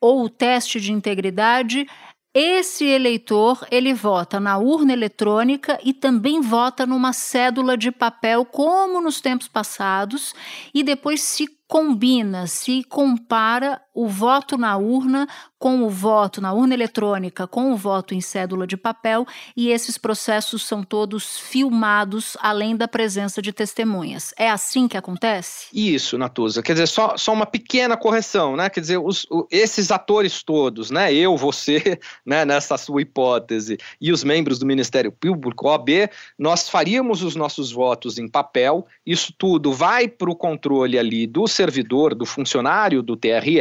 ou 0.00 0.24
o 0.24 0.28
teste 0.28 0.80
de 0.80 0.92
integridade, 0.92 1.86
esse 2.34 2.84
eleitor, 2.84 3.64
ele 3.70 3.94
vota 3.94 4.40
na 4.40 4.58
urna 4.58 4.92
eletrônica 4.92 5.78
e 5.84 5.92
também 5.92 6.40
vota 6.40 6.84
numa 6.84 7.12
cédula 7.12 7.76
de 7.76 7.92
papel, 7.92 8.44
como 8.44 9.00
nos 9.00 9.20
tempos 9.20 9.46
passados, 9.46 10.34
e 10.74 10.82
depois 10.82 11.22
se 11.22 11.48
combina, 11.68 12.48
se 12.48 12.82
compara 12.82 13.80
o 13.94 14.08
voto 14.08 14.58
na 14.58 14.76
urna 14.76 15.28
com 15.60 15.82
o 15.82 15.90
voto 15.90 16.40
na 16.40 16.54
urna 16.54 16.72
eletrônica, 16.72 17.46
com 17.46 17.70
o 17.70 17.76
voto 17.76 18.14
em 18.14 18.20
cédula 18.22 18.66
de 18.66 18.78
papel, 18.78 19.26
e 19.54 19.68
esses 19.68 19.98
processos 19.98 20.66
são 20.66 20.82
todos 20.82 21.38
filmados, 21.38 22.34
além 22.40 22.74
da 22.74 22.88
presença 22.88 23.42
de 23.42 23.52
testemunhas. 23.52 24.32
É 24.38 24.48
assim 24.48 24.88
que 24.88 24.96
acontece? 24.96 25.66
Isso, 25.70 26.16
Natuza. 26.16 26.62
Quer 26.62 26.72
dizer, 26.72 26.86
só, 26.86 27.14
só 27.18 27.34
uma 27.34 27.44
pequena 27.44 27.94
correção, 27.94 28.56
né? 28.56 28.70
Quer 28.70 28.80
dizer, 28.80 28.96
os, 28.96 29.26
o, 29.30 29.46
esses 29.50 29.90
atores 29.90 30.42
todos, 30.42 30.90
né? 30.90 31.12
Eu, 31.12 31.36
você, 31.36 32.00
né, 32.24 32.46
nessa 32.46 32.78
sua 32.78 33.02
hipótese, 33.02 33.76
e 34.00 34.10
os 34.10 34.24
membros 34.24 34.58
do 34.58 34.64
Ministério 34.64 35.12
Público, 35.12 35.68
OAB, 35.68 36.08
nós 36.38 36.70
faríamos 36.70 37.22
os 37.22 37.36
nossos 37.36 37.70
votos 37.70 38.18
em 38.18 38.26
papel, 38.26 38.86
isso 39.04 39.30
tudo 39.36 39.74
vai 39.74 40.08
para 40.08 40.30
o 40.30 40.34
controle 40.34 40.98
ali 40.98 41.26
do 41.26 41.46
servidor, 41.46 42.14
do 42.14 42.24
funcionário 42.24 43.02
do 43.02 43.14
TRE, 43.14 43.60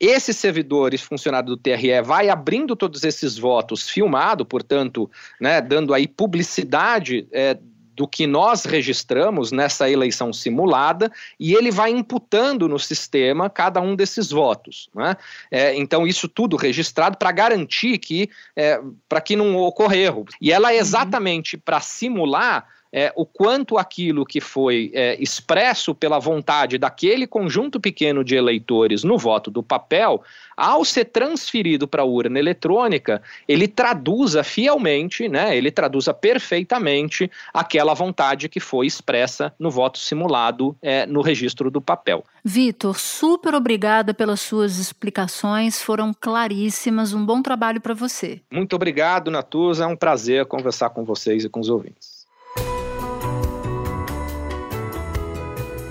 esses 0.00 0.36
servidores, 0.36 1.02
funcionário 1.26 1.48
do 1.48 1.56
TRE, 1.56 2.00
vai 2.02 2.28
abrindo 2.28 2.76
todos 2.76 3.02
esses 3.02 3.36
votos 3.36 3.88
filmado, 3.88 4.44
portanto, 4.44 5.10
né, 5.40 5.60
dando 5.60 5.92
aí 5.92 6.06
publicidade 6.06 7.26
é, 7.32 7.58
do 7.94 8.06
que 8.06 8.26
nós 8.26 8.64
registramos 8.64 9.50
nessa 9.50 9.90
eleição 9.90 10.32
simulada 10.32 11.10
e 11.40 11.54
ele 11.54 11.70
vai 11.70 11.90
imputando 11.90 12.68
no 12.68 12.78
sistema 12.78 13.48
cada 13.48 13.80
um 13.80 13.96
desses 13.96 14.30
votos. 14.30 14.88
Né? 14.94 15.16
É, 15.50 15.74
então, 15.74 16.06
isso 16.06 16.28
tudo 16.28 16.56
registrado 16.56 17.16
para 17.16 17.32
garantir 17.32 17.98
que, 17.98 18.28
é, 18.54 18.78
para 19.08 19.20
que 19.20 19.34
não 19.34 19.56
ocorra 19.56 19.96
erro. 19.96 20.26
E 20.40 20.52
ela 20.52 20.72
é 20.72 20.76
exatamente 20.76 21.56
para 21.56 21.80
simular 21.80 22.66
é, 22.92 23.12
o 23.14 23.26
quanto 23.26 23.78
aquilo 23.78 24.24
que 24.24 24.40
foi 24.40 24.90
é, 24.94 25.16
expresso 25.20 25.94
pela 25.94 26.18
vontade 26.18 26.78
daquele 26.78 27.26
conjunto 27.26 27.80
pequeno 27.80 28.24
de 28.24 28.36
eleitores 28.36 29.04
no 29.04 29.18
voto 29.18 29.50
do 29.50 29.62
papel, 29.62 30.22
ao 30.56 30.84
ser 30.84 31.06
transferido 31.06 31.86
para 31.86 32.02
a 32.02 32.06
urna 32.06 32.38
eletrônica, 32.38 33.20
ele 33.46 33.68
traduza 33.68 34.42
fielmente, 34.42 35.28
né, 35.28 35.56
ele 35.56 35.70
traduza 35.70 36.14
perfeitamente 36.14 37.30
aquela 37.52 37.92
vontade 37.92 38.48
que 38.48 38.60
foi 38.60 38.86
expressa 38.86 39.52
no 39.58 39.70
voto 39.70 39.98
simulado 39.98 40.74
é, 40.80 41.04
no 41.04 41.20
registro 41.20 41.70
do 41.70 41.80
papel. 41.80 42.24
Vitor, 42.42 42.98
super 42.98 43.54
obrigada 43.54 44.14
pelas 44.14 44.40
suas 44.40 44.78
explicações, 44.78 45.82
foram 45.82 46.14
claríssimas. 46.18 47.12
Um 47.12 47.24
bom 47.24 47.42
trabalho 47.42 47.80
para 47.80 47.92
você. 47.92 48.40
Muito 48.50 48.74
obrigado, 48.76 49.30
Natuza. 49.30 49.84
É 49.84 49.86
um 49.86 49.96
prazer 49.96 50.46
conversar 50.46 50.90
com 50.90 51.04
vocês 51.04 51.44
e 51.44 51.48
com 51.48 51.60
os 51.60 51.68
ouvintes. 51.68 52.25